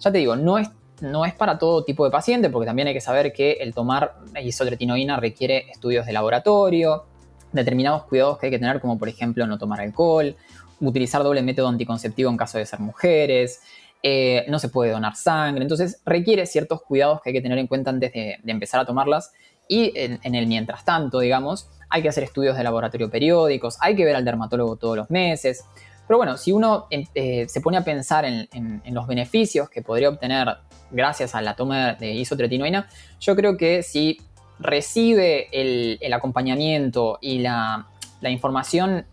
Ya 0.00 0.12
te 0.12 0.18
digo, 0.18 0.36
no 0.36 0.58
es, 0.58 0.68
no 1.00 1.24
es 1.24 1.34
para 1.34 1.58
todo 1.58 1.84
tipo 1.84 2.04
de 2.04 2.10
paciente, 2.10 2.50
porque 2.50 2.66
también 2.66 2.88
hay 2.88 2.94
que 2.94 3.00
saber 3.00 3.32
que 3.32 3.52
el 3.52 3.72
tomar 3.72 4.16
isotretinoína 4.42 5.16
requiere 5.16 5.70
estudios 5.70 6.04
de 6.04 6.12
laboratorio, 6.12 7.06
determinados 7.52 8.04
cuidados 8.04 8.38
que 8.38 8.46
hay 8.46 8.52
que 8.52 8.58
tener, 8.58 8.80
como 8.80 8.98
por 8.98 9.08
ejemplo 9.08 9.46
no 9.46 9.56
tomar 9.56 9.80
alcohol, 9.80 10.36
utilizar 10.80 11.22
doble 11.22 11.42
método 11.42 11.68
anticonceptivo 11.68 12.30
en 12.30 12.36
caso 12.36 12.58
de 12.58 12.66
ser 12.66 12.80
mujeres, 12.80 13.62
eh, 14.06 14.44
no 14.48 14.58
se 14.58 14.68
puede 14.68 14.90
donar 14.90 15.16
sangre, 15.16 15.62
entonces 15.62 16.02
requiere 16.04 16.44
ciertos 16.44 16.82
cuidados 16.82 17.22
que 17.22 17.30
hay 17.30 17.32
que 17.32 17.40
tener 17.40 17.56
en 17.56 17.66
cuenta 17.66 17.88
antes 17.88 18.12
de, 18.12 18.36
empezar 18.44 18.78
a 18.78 18.84
tomarlas 18.84 19.32
y 19.66 19.94
en, 19.96 20.34
el 20.34 20.46
mientras 20.46 20.84
tanto, 20.84 21.20
digamos, 21.20 21.70
hay 21.88 22.02
que 22.02 22.10
hacer 22.10 22.22
estudios 22.22 22.54
de 22.54 22.62
laboratorio 22.64 23.10
periódicos, 23.10 23.78
hay 23.80 23.96
que 23.96 24.04
ver 24.04 24.14
al 24.14 24.22
dermatólogo 24.22 24.76
todos 24.76 24.98
los 24.98 25.10
meses. 25.10 25.64
Pero 26.06 26.18
bueno, 26.18 26.36
si 26.36 26.52
uno 26.52 26.86
eh, 26.90 27.46
se 27.48 27.62
pone 27.62 27.78
a 27.78 27.80
pensar 27.82 28.26
en, 28.26 28.82
los 28.90 29.06
beneficios 29.06 29.70
que 29.70 29.80
podría 29.80 30.10
obtener 30.10 30.48
gracias 30.90 31.34
a 31.34 31.40
la 31.40 31.56
toma 31.56 31.94
de 31.94 32.12
isotretinoína, 32.12 32.86
yo 33.20 33.34
creo 33.34 33.56
que 33.56 33.82
si 33.82 34.20
recibe 34.58 35.48
el, 35.50 36.12
acompañamiento 36.12 37.18
y 37.22 37.38
la, 37.38 37.86
información 38.20 39.06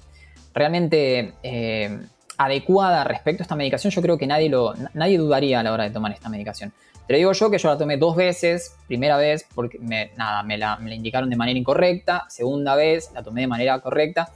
realmente 0.54 1.34
eh, 1.44 1.98
adecuada 2.46 3.04
respecto 3.04 3.44
a 3.44 3.46
esta 3.46 3.56
medicación, 3.56 3.92
yo 3.92 4.02
creo 4.02 4.18
que 4.18 4.28
nadie, 4.28 4.50
lo, 4.50 4.74
nadie 4.94 5.18
dudaría 5.18 5.60
a 5.60 5.64
la 5.64 5.72
hora 5.72 5.84
de 5.84 5.92
tomar 5.92 6.12
esta 6.12 6.30
medicación. 6.30 6.74
Te 7.08 7.16
digo 7.16 7.34
yo 7.34 7.52
que 7.52 7.58
yo 7.58 7.70
la 7.70 7.78
tomé 7.78 7.98
dos 7.98 8.16
veces, 8.16 8.76
primera 8.88 9.18
vez 9.18 9.46
porque 9.54 9.78
me, 9.80 10.12
nada, 10.18 10.44
me 10.44 10.58
la, 10.58 10.80
indicaron 10.90 11.30
de 11.30 11.36
manera 11.36 11.60
incorrecta, 11.60 12.26
segunda 12.30 12.76
vez 12.76 13.12
la 13.14 13.22
tomé 13.22 13.42
de 13.42 13.48
manera 13.48 13.80
correcta, 13.80 14.30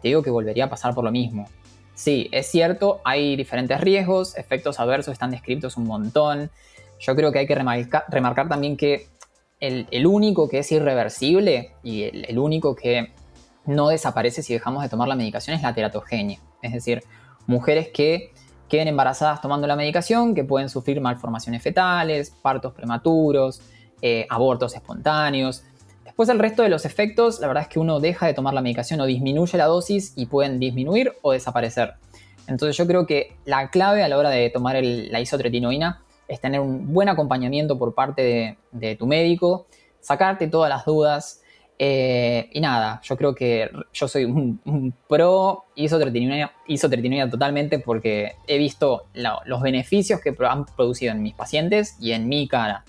te 0.00 0.08
digo 0.08 0.22
que 0.22 0.30
volvería 0.30 0.66
a 0.66 0.70
pasar 0.70 0.94
por 0.94 1.04
lo 1.04 1.10
mismo. 1.10 1.48
Sí, 1.94 2.28
es 2.32 2.46
cierto, 2.46 3.00
hay 3.04 3.36
diferentes 3.36 3.78
riesgos, 3.80 4.36
efectos 4.38 4.80
adversos 4.80 5.12
están 5.12 5.30
descritos 5.30 5.76
un 5.76 5.84
montón. 5.84 6.50
Yo 6.98 7.14
creo 7.14 7.32
que 7.32 7.40
hay 7.40 7.46
que 7.46 7.54
remarcar, 7.54 8.48
también 8.48 8.76
que 8.76 9.08
el, 9.58 10.06
único 10.06 10.48
que 10.48 10.60
es 10.60 10.72
irreversible 10.72 11.72
y 11.82 12.04
el, 12.04 12.24
el 12.26 12.38
único 12.38 12.74
que 12.74 13.12
no 13.66 13.88
desaparece 13.88 14.42
si 14.42 14.54
dejamos 14.54 14.82
de 14.82 14.88
tomar 14.88 15.08
la 15.08 15.14
medicación 15.14 15.56
es 15.56 15.62
la 15.62 15.74
teratogenia. 15.74 16.38
Es 16.62 16.72
decir, 16.72 17.02
mujeres 17.50 17.88
que 17.88 18.32
queden 18.68 18.88
embarazadas 18.88 19.40
tomando 19.40 19.66
la 19.66 19.76
medicación, 19.76 20.34
que 20.34 20.44
pueden 20.44 20.68
sufrir 20.68 21.00
malformaciones 21.00 21.62
fetales, 21.62 22.30
partos 22.30 22.72
prematuros, 22.72 23.60
eh, 24.00 24.26
abortos 24.30 24.74
espontáneos. 24.74 25.64
Después 26.04 26.28
el 26.28 26.38
resto 26.38 26.62
de 26.62 26.68
los 26.68 26.84
efectos, 26.84 27.40
la 27.40 27.48
verdad 27.48 27.64
es 27.64 27.68
que 27.68 27.80
uno 27.80 28.00
deja 28.00 28.26
de 28.26 28.34
tomar 28.34 28.54
la 28.54 28.62
medicación 28.62 29.00
o 29.00 29.06
disminuye 29.06 29.58
la 29.58 29.66
dosis 29.66 30.12
y 30.16 30.26
pueden 30.26 30.60
disminuir 30.60 31.12
o 31.22 31.32
desaparecer. 31.32 31.94
Entonces 32.46 32.76
yo 32.76 32.86
creo 32.86 33.06
que 33.06 33.36
la 33.44 33.70
clave 33.70 34.02
a 34.02 34.08
la 34.08 34.16
hora 34.16 34.30
de 34.30 34.48
tomar 34.50 34.76
la 34.82 35.20
isotretinoína 35.20 36.02
es 36.28 36.40
tener 36.40 36.60
un 36.60 36.92
buen 36.92 37.08
acompañamiento 37.08 37.78
por 37.78 37.94
parte 37.94 38.56
de 38.70 38.96
tu 38.96 39.06
médico, 39.06 39.66
sacarte 40.00 40.46
todas 40.46 40.70
las 40.70 40.84
dudas, 40.84 41.42
eh, 41.82 42.50
y 42.52 42.60
nada, 42.60 43.00
yo 43.02 43.16
creo 43.16 43.34
que 43.34 43.70
yo 43.94 44.06
soy 44.06 44.26
un, 44.26 44.92
pro 45.08 45.64
isotretinoína, 45.74 47.30
totalmente 47.30 47.78
porque 47.78 48.34
he 48.46 48.58
visto 48.58 49.06
los 49.14 49.62
beneficios 49.62 50.20
que 50.20 50.36
han 50.46 50.66
producido 50.66 51.12
en 51.12 51.22
mis 51.22 51.32
pacientes 51.32 51.96
y 51.98 52.12
en 52.12 52.28
mi 52.28 52.46
cara. 52.48 52.84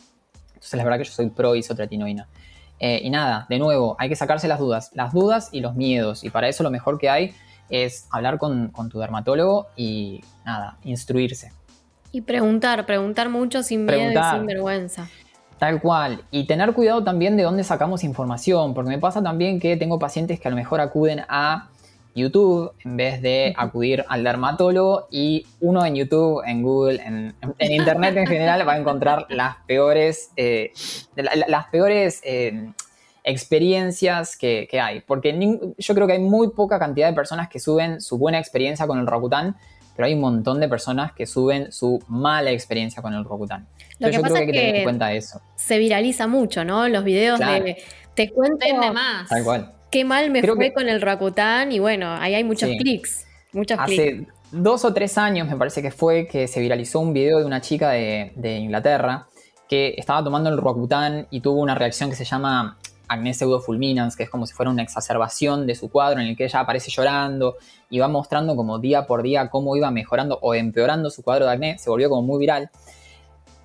Entonces 0.47 0.73
la 0.73 0.84
verdad 0.84 0.97
que 0.97 1.06
yo 1.06 1.13
soy 1.13 1.30
pro 1.30 1.56
isotretinoína. 1.56 2.27
Eh, 2.82 2.99
y 3.01 3.10
nada, 3.10 3.45
de 3.47 3.60
nuevo, 3.60 3.95
hay 3.97 4.10
que 4.10 4.17
sacarse 4.17 4.49
las 4.49 4.60
dudas, 4.60 4.91
las 4.93 5.13
dudas 5.13 5.47
y 5.54 5.62
los 5.62 5.73
miedos. 5.73 6.25
Y 6.25 6.30
para 6.30 6.49
eso 6.49 6.62
lo 6.62 6.69
mejor 6.69 6.97
que 6.97 7.10
hay 7.10 7.34
es 7.69 8.10
hablar 8.12 8.39
con, 8.39 8.73
tu 8.89 8.99
dermatólogo 8.99 9.67
y 9.77 10.19
nada, 10.45 10.77
instruirse. 10.84 11.54
Y 12.12 12.19
preguntar, 12.19 12.86
preguntar 12.86 13.30
mucho 13.30 13.63
sin 13.63 13.86
miedo 13.86 14.12
y 14.12 14.36
sin 14.36 14.45
vergüenza. 14.45 15.08
Tal 15.62 15.80
cual. 15.80 16.24
Y 16.32 16.47
tener 16.47 16.74
cuidado 16.74 17.04
también 17.04 17.38
de 17.38 17.43
dónde 17.43 17.63
sacamos 17.63 18.04
información, 18.04 18.74
porque 18.74 18.89
me 18.89 18.97
pasa 18.97 19.21
también 19.21 19.60
que 19.60 19.78
tengo 19.78 20.00
pacientes 20.00 20.39
que 20.39 20.47
a 20.47 20.50
lo 20.50 20.58
mejor 20.58 20.82
acuden 20.82 21.21
a 21.30 21.69
YouTube 22.15 22.71
en 22.84 22.97
vez 22.97 23.21
de 23.21 23.54
acudir 23.56 24.04
al 24.10 24.24
dermatólogo 24.24 25.08
y 25.12 25.45
uno 25.60 25.86
en 25.86 25.93
YouTube, 25.93 26.41
en 26.47 26.63
Google, 26.63 27.00
en, 27.06 27.36
Internet 27.60 28.17
en 28.17 28.26
general 28.26 28.67
va 28.67 28.74
a 28.74 28.80
encontrar 28.80 29.28
las 29.30 29.58
peores, 29.67 30.32
eh, 30.36 30.74
las 31.15 31.67
peores 31.67 32.21
eh, 32.24 32.71
experiencias 33.24 34.38
que, 34.38 34.67
hay. 34.82 35.02
Porque 35.02 35.32
yo 35.78 35.93
creo 35.93 36.08
que 36.08 36.13
hay 36.13 36.19
muy 36.24 36.50
poca 36.50 36.80
cantidad 36.80 37.08
de 37.08 37.13
personas 37.13 37.50
que 37.50 37.60
suben 37.60 38.02
su 38.02 38.17
buena 38.17 38.39
experiencia 38.39 38.88
con 38.88 38.97
el 38.97 39.06
Rokutan, 39.06 39.56
pero 40.01 40.07
hay 40.07 40.15
un 40.15 40.21
montón 40.21 40.59
de 40.59 40.67
personas 40.67 41.11
que 41.13 41.27
suben 41.27 41.71
su 41.71 42.03
mala 42.07 42.49
experiencia 42.49 43.03
con 43.03 43.13
el 43.13 43.23
Rokutan. 43.23 43.67
Lo 43.99 44.09
que 44.09 44.19
pasa 44.19 44.41
es 44.41 44.51
que, 44.51 44.81
cuenta 44.81 45.13
eso. 45.13 45.39
se 45.55 45.77
viraliza 45.77 46.25
mucho, 46.25 46.65
¿no? 46.65 46.89
Los 46.89 47.03
videos 47.03 47.37
de 47.37 47.77
te 48.15 48.31
cuento 48.31 48.65
de 48.65 48.91
más. 48.91 49.29
Tal 49.29 49.43
cual. 49.43 49.71
Qué 49.91 50.03
mal 50.03 50.31
me 50.31 50.41
fue 50.41 50.73
con 50.73 50.89
el 50.89 51.01
Rakuten 51.01 51.71
y 51.71 51.77
bueno, 51.77 52.11
ahí 52.15 52.33
hay 52.33 52.43
muchos 52.43 52.71
clics. 52.79 53.27
Muchos 53.53 53.77
Hace 53.79 54.25
dos 54.51 54.85
o 54.85 54.91
tres 54.91 55.19
años 55.19 55.47
me 55.47 55.55
parece 55.55 55.83
que 55.83 55.91
fue 55.91 56.27
que 56.27 56.47
se 56.47 56.59
viralizó 56.61 56.99
un 56.99 57.13
video 57.13 57.37
de 57.37 57.45
una 57.45 57.61
chica 57.61 57.91
de, 57.91 58.57
Inglaterra 58.59 59.27
que 59.69 59.93
estaba 59.99 60.23
tomando 60.23 60.49
el 60.49 60.57
Roacutan 60.57 61.27
y 61.29 61.41
tuvo 61.41 61.61
una 61.61 61.75
reacción 61.75 62.09
que 62.09 62.15
se 62.15 62.25
llama 62.25 62.79
acné 63.12 63.34
pseudofulminans, 63.34 64.15
que 64.15 64.24
es 64.24 64.30
como 64.30 64.47
si 64.47 64.54
fuera 64.54 64.71
una 64.71 64.84
exacerbación 64.84 65.67
de 65.67 65.76
su 65.76 65.89
cuadro 65.89 66.21
en 66.21 66.28
el 66.28 66.38
que 66.38 66.45
ella 66.45 66.62
aparece 66.62 66.89
llorando 66.89 67.58
y 67.89 68.00
va 68.00 68.08
mostrando 68.08 68.56
como 68.56 68.80
día 68.80 69.06
por 69.06 69.21
día 69.21 69.50
cómo 69.50 69.76
iba 69.76 69.91
mejorando 69.91 70.39
o 70.41 70.54
empeorando 70.54 71.10
su 71.10 71.21
cuadro 71.21 71.45
de 71.45 71.52
acné, 71.52 71.78
se 71.78 71.89
volvió 71.89 72.08
como 72.10 72.21
muy 72.21 72.39
viral. 72.39 72.69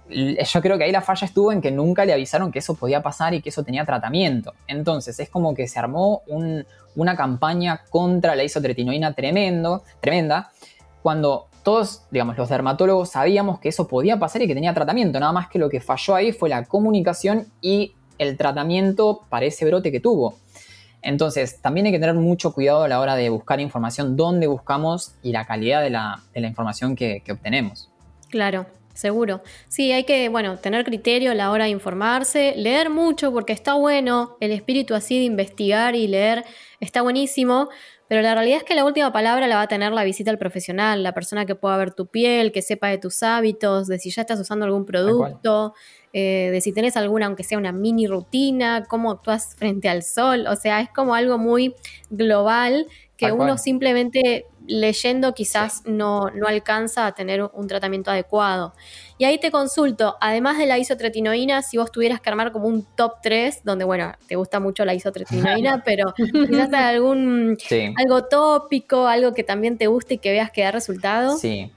yo 0.08 0.60
creo 0.60 0.78
que 0.78 0.84
ahí 0.84 0.90
la 0.90 1.00
falla 1.00 1.26
estuvo 1.26 1.52
en 1.52 1.60
que 1.60 1.70
nunca 1.70 2.04
le 2.04 2.12
avisaron 2.12 2.50
que 2.50 2.58
eso 2.58 2.74
podía 2.74 3.02
pasar 3.02 3.34
y 3.34 3.40
que 3.40 3.50
eso 3.50 3.62
tenía 3.62 3.84
tratamiento. 3.84 4.52
Entonces 4.66 5.18
es 5.20 5.30
como 5.30 5.54
que 5.54 5.68
se 5.68 5.78
armó 5.78 6.22
una 6.96 7.16
campaña 7.16 7.82
contra 7.88 8.34
la 8.34 8.42
isotretinoína 8.42 9.14
tremendo, 9.14 9.84
tremenda, 10.00 10.50
cuando 11.02 11.46
todos, 11.62 12.02
digamos, 12.10 12.36
los 12.36 12.48
dermatólogos 12.48 13.10
sabíamos 13.10 13.60
que 13.60 13.68
eso 13.68 13.86
podía 13.86 14.18
pasar 14.18 14.42
y 14.42 14.48
que 14.48 14.54
tenía 14.54 14.74
tratamiento. 14.74 15.20
Nada 15.20 15.32
más 15.32 15.48
que 15.48 15.60
lo 15.60 15.68
que 15.68 15.80
falló 15.80 16.16
ahí 16.16 16.32
fue 16.32 16.48
la 16.48 16.64
comunicación 16.64 17.46
y 17.60 17.94
el 18.18 18.36
tratamiento 18.36 19.22
para 19.28 19.46
ese 19.46 19.64
brote 19.64 19.92
que 19.92 20.00
tuvo. 20.00 20.36
Entonces, 21.02 21.60
también 21.60 21.86
hay 21.86 21.92
que 21.92 21.98
tener 22.00 22.14
mucho 22.14 22.52
cuidado 22.52 22.82
a 22.82 22.88
la 22.88 23.00
hora 23.00 23.14
de 23.14 23.28
buscar 23.28 23.60
información, 23.60 24.16
dónde 24.16 24.46
buscamos 24.46 25.14
y 25.22 25.32
la 25.32 25.46
calidad 25.46 25.82
de 25.82 25.90
la, 25.90 26.22
información 26.34 26.96
que, 26.96 27.22
que 27.24 27.32
obtenemos. 27.32 27.90
Claro, 28.28 28.66
Seguro. 28.96 29.42
Sí, 29.68 29.92
hay 29.92 30.04
que, 30.04 30.30
bueno, 30.30 30.56
tener 30.56 30.82
criterio 30.82 31.32
a 31.32 31.34
la 31.34 31.50
hora 31.50 31.64
de 31.64 31.70
informarse, 31.70 32.54
leer 32.56 32.88
mucho 32.88 33.30
porque 33.30 33.52
está 33.52 33.74
bueno, 33.74 34.38
el 34.40 34.52
espíritu 34.52 34.94
así 34.94 35.18
de 35.18 35.24
investigar 35.24 35.94
y 35.94 36.08
leer 36.08 36.46
está 36.80 37.02
buenísimo, 37.02 37.68
pero 38.08 38.22
la 38.22 38.34
realidad 38.34 38.58
es 38.58 38.64
que 38.64 38.74
la 38.74 38.86
última 38.86 39.12
palabra 39.12 39.48
la 39.48 39.56
va 39.56 39.62
a 39.62 39.68
tener 39.68 39.92
la 39.92 40.02
visita 40.02 40.30
al 40.30 40.38
profesional, 40.38 41.02
la 41.02 41.12
persona 41.12 41.44
que 41.44 41.54
pueda 41.54 41.76
ver 41.76 41.92
tu 41.92 42.06
piel, 42.06 42.52
que 42.52 42.62
sepa 42.62 42.88
de 42.88 42.96
tus 42.96 43.22
hábitos, 43.22 43.86
de 43.86 43.98
si 43.98 44.10
ya 44.10 44.22
estás 44.22 44.40
usando 44.40 44.64
algún 44.64 44.86
producto, 44.86 45.74
eh, 46.18 46.48
de 46.50 46.62
si 46.62 46.72
tenés 46.72 46.96
alguna, 46.96 47.26
aunque 47.26 47.44
sea 47.44 47.58
una 47.58 47.72
mini 47.72 48.06
rutina, 48.06 48.86
cómo 48.88 49.10
actúas 49.10 49.54
frente 49.54 49.90
al 49.90 50.02
sol, 50.02 50.46
o 50.46 50.56
sea, 50.56 50.80
es 50.80 50.88
como 50.88 51.14
algo 51.14 51.36
muy 51.36 51.74
global 52.08 52.86
que 53.18 53.32
uno 53.32 53.58
simplemente 53.58 54.46
leyendo 54.66 55.34
quizás 55.34 55.82
no, 55.84 56.30
no, 56.30 56.46
alcanza 56.46 57.06
a 57.06 57.12
tener 57.12 57.42
un 57.42 57.66
tratamiento 57.66 58.10
adecuado. 58.10 58.72
Y 59.18 59.26
ahí 59.26 59.38
te 59.38 59.50
consulto, 59.50 60.16
además 60.18 60.56
de 60.56 60.64
la 60.64 60.78
isotretinoína, 60.78 61.60
si 61.60 61.76
vos 61.76 61.92
tuvieras 61.92 62.22
que 62.22 62.30
armar 62.30 62.50
como 62.50 62.66
un 62.66 62.86
top 62.96 63.16
3, 63.22 63.60
donde 63.64 63.84
bueno, 63.84 64.14
te 64.26 64.36
gusta 64.36 64.58
mucho 64.58 64.86
la 64.86 64.94
isotretinoína, 64.94 65.82
pero 65.84 66.14
quizás 66.16 66.72
algún 66.72 67.58
algo 67.94 68.24
tópico, 68.24 69.06
algo 69.06 69.34
que 69.34 69.44
también 69.44 69.76
te 69.76 69.86
guste 69.86 70.14
y 70.14 70.18
que 70.18 70.30
veas 70.30 70.50
que 70.50 70.62
da 70.62 70.70
resultado. 70.70 71.36
Sí. 71.36 71.70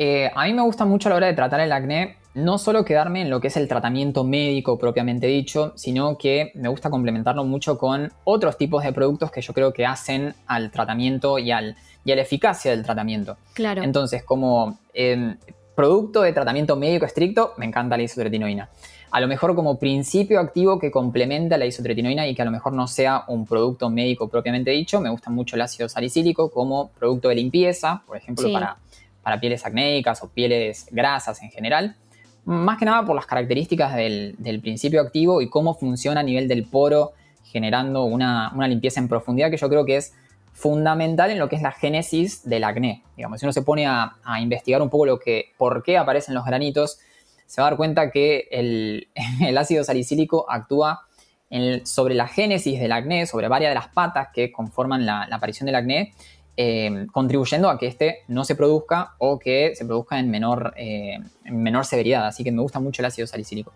Eh, 0.00 0.28
a 0.34 0.44
mí 0.46 0.54
me 0.54 0.62
gusta 0.62 0.84
mucho 0.84 1.08
a 1.08 1.10
la 1.10 1.16
hora 1.18 1.26
de 1.28 1.34
tratar 1.34 1.60
el 1.60 1.70
acné 1.70 2.16
no 2.34 2.58
solo 2.58 2.84
quedarme 2.84 3.22
en 3.22 3.30
lo 3.30 3.40
que 3.40 3.48
es 3.48 3.56
el 3.56 3.68
tratamiento 3.68 4.24
médico 4.24 4.78
propiamente 4.78 5.26
dicho, 5.26 5.72
sino 5.76 6.16
que 6.16 6.52
me 6.54 6.68
gusta 6.68 6.88
complementarlo 6.88 7.44
mucho 7.44 7.76
con 7.76 8.10
otros 8.24 8.56
tipos 8.56 8.82
de 8.84 8.92
productos 8.92 9.30
que 9.30 9.42
yo 9.42 9.52
creo 9.52 9.72
que 9.72 9.84
hacen 9.84 10.34
al 10.46 10.70
tratamiento 10.70 11.38
y, 11.38 11.50
al, 11.50 11.76
y 12.04 12.12
a 12.12 12.16
la 12.16 12.22
eficacia 12.22 12.70
del 12.70 12.82
tratamiento. 12.82 13.36
Claro. 13.52 13.82
Entonces, 13.82 14.24
como 14.24 14.78
em, 14.94 15.36
producto 15.74 16.22
de 16.22 16.32
tratamiento 16.32 16.76
médico 16.76 17.04
estricto, 17.04 17.52
me 17.58 17.66
encanta 17.66 17.96
la 17.96 18.04
isotretinoína. 18.04 18.70
A 19.10 19.20
lo 19.20 19.28
mejor 19.28 19.54
como 19.54 19.78
principio 19.78 20.40
activo 20.40 20.78
que 20.78 20.90
complementa 20.90 21.58
la 21.58 21.66
isotretinoína 21.66 22.26
y 22.26 22.34
que 22.34 22.40
a 22.40 22.46
lo 22.46 22.50
mejor 22.50 22.72
no 22.72 22.86
sea 22.86 23.24
un 23.28 23.46
producto 23.46 23.90
médico 23.90 24.28
propiamente 24.28 24.70
dicho, 24.70 25.02
me 25.02 25.10
gusta 25.10 25.28
mucho 25.28 25.56
el 25.56 25.62
ácido 25.62 25.86
salicílico 25.86 26.50
como 26.50 26.88
producto 26.92 27.28
de 27.28 27.34
limpieza, 27.34 28.02
por 28.06 28.16
ejemplo, 28.16 28.50
para, 28.50 28.78
para 29.22 29.38
pieles 29.38 29.66
acnéicas 29.66 30.22
o 30.22 30.30
pieles 30.30 30.86
grasas 30.90 31.42
en 31.42 31.50
general 31.50 31.96
más 32.44 32.78
que 32.78 32.84
nada 32.84 33.04
por 33.04 33.14
las 33.14 33.26
características 33.26 33.94
del, 33.94 34.60
principio 34.62 35.00
activo 35.00 35.40
y 35.40 35.48
cómo 35.48 35.74
funciona 35.74 36.20
a 36.20 36.22
nivel 36.22 36.48
del 36.48 36.64
poro, 36.64 37.12
generando 37.44 38.04
una, 38.04 38.52
limpieza 38.68 39.00
en 39.00 39.08
profundidad 39.08 39.50
que 39.50 39.56
yo 39.56 39.68
creo 39.68 39.84
que 39.84 39.96
es 39.96 40.14
fundamental 40.52 41.30
en 41.30 41.38
lo 41.38 41.48
que 41.48 41.56
es 41.56 41.62
la 41.62 41.72
génesis 41.72 42.48
del 42.48 42.64
acné. 42.64 43.02
Digamos, 43.16 43.40
si 43.40 43.46
uno 43.46 43.52
se 43.52 43.62
pone 43.62 43.86
a, 43.86 44.16
investigar 44.40 44.82
un 44.82 44.90
poco 44.90 45.06
lo 45.06 45.18
que, 45.18 45.52
por 45.56 45.82
qué 45.82 45.96
aparecen 45.96 46.34
los 46.34 46.44
granitos, 46.44 46.98
se 47.46 47.60
va 47.60 47.68
a 47.68 47.70
dar 47.70 47.76
cuenta 47.76 48.10
que 48.10 48.48
el, 48.50 49.08
ácido 49.56 49.84
salicílico 49.84 50.46
actúa 50.50 51.06
sobre 51.84 52.14
la 52.14 52.26
génesis 52.26 52.80
del 52.80 52.92
acné, 52.92 53.26
sobre 53.26 53.46
varias 53.46 53.70
de 53.70 53.74
las 53.74 53.88
patas 53.88 54.28
que 54.32 54.50
conforman 54.50 55.04
la 55.04 55.28
aparición 55.30 55.66
del 55.66 55.74
acné, 55.74 56.14
Em, 56.54 57.06
contribuyendo 57.06 57.70
a 57.70 57.78
que 57.78 57.86
este 57.86 58.18
no 58.28 58.44
se 58.44 58.54
produzca 58.54 59.14
o 59.16 59.38
que 59.38 59.74
se 59.74 59.86
produzca 59.86 60.18
en 60.18 60.30
menor, 60.30 60.74
eh, 60.76 61.18
menor 61.44 61.86
severidad. 61.86 62.26
Así 62.26 62.44
que 62.44 62.52
me 62.52 62.60
gusta 62.60 62.78
mucho 62.78 63.00
el 63.00 63.06
ácido 63.06 63.26
salicílico. 63.26 63.72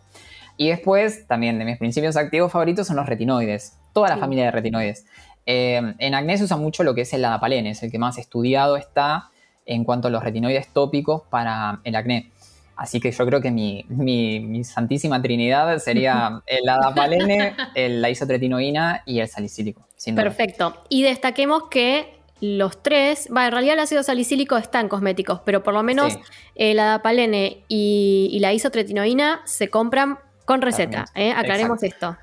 Y 0.59 0.69
después, 0.69 1.27
también 1.27 1.59
de 1.59 1.65
mis 1.65 1.79
principios 1.79 2.17
activos 2.17 2.53
favoritos 2.53 2.87
son 2.87 2.97
los 2.97 3.07
retinoides, 3.07 3.79
toda 3.95 4.11
la 4.11 4.19
familia 4.19 4.45
de 4.45 4.51
retinoides. 4.51 5.07
Em, 5.47 5.95
en 5.99 6.15
acné 6.15 6.37
se 6.37 6.45
usa 6.45 6.59
mucho 6.59 6.83
lo 6.83 6.95
que 6.95 7.03
es 7.03 7.12
el 7.15 7.25
adapalene, 7.25 7.71
es 7.71 7.83
el 7.83 7.91
que 7.91 7.99
más 7.99 8.19
estudiado 8.19 8.77
está 8.77 9.31
en 9.65 9.85
cuanto 9.85 10.09
a 10.09 10.11
los 10.11 10.23
retinoides 10.23 10.69
tópicos 10.69 11.23
para 11.31 11.81
el 11.85 11.97
acné. 11.97 12.31
Así 12.77 13.01
que 13.01 13.11
yo 13.11 13.25
creo 13.25 13.41
que 13.41 13.51
mi, 13.51 14.65
santísima 14.65 15.23
trinidad 15.23 15.79
sería 15.79 16.43
el 16.47 16.69
adapalene, 16.69 17.55
la 17.75 18.11
isotretinoína 18.11 19.03
y 19.07 19.21
el 19.21 19.29
salicílico. 19.29 19.87
Perfecto. 20.15 20.85
Y 20.91 21.03
destaquemos 21.03 21.65
que 21.71 22.15
los 22.40 22.83
tres, 22.83 23.29
va, 23.35 23.46
en 23.46 23.53
realidad 23.53 23.75
el 23.75 23.81
ácido 23.81 24.03
salicílico 24.03 24.57
está 24.57 24.81
en 24.81 24.88
cosméticos, 24.88 25.40
pero 25.44 25.62
por 25.62 25.75
lo 25.75 25.83
menos 25.83 26.18
eh, 26.55 26.75
la 26.75 26.85
dapalene 26.85 27.64
y, 27.68 28.37
la 28.40 28.53
isotretinoína 28.53 29.40
se 29.44 29.68
compran 29.68 30.18
con 30.44 30.62
receta. 30.62 31.07
¿eh? 31.14 31.33
Aclaremos 31.33 31.83
esto. 31.83 32.16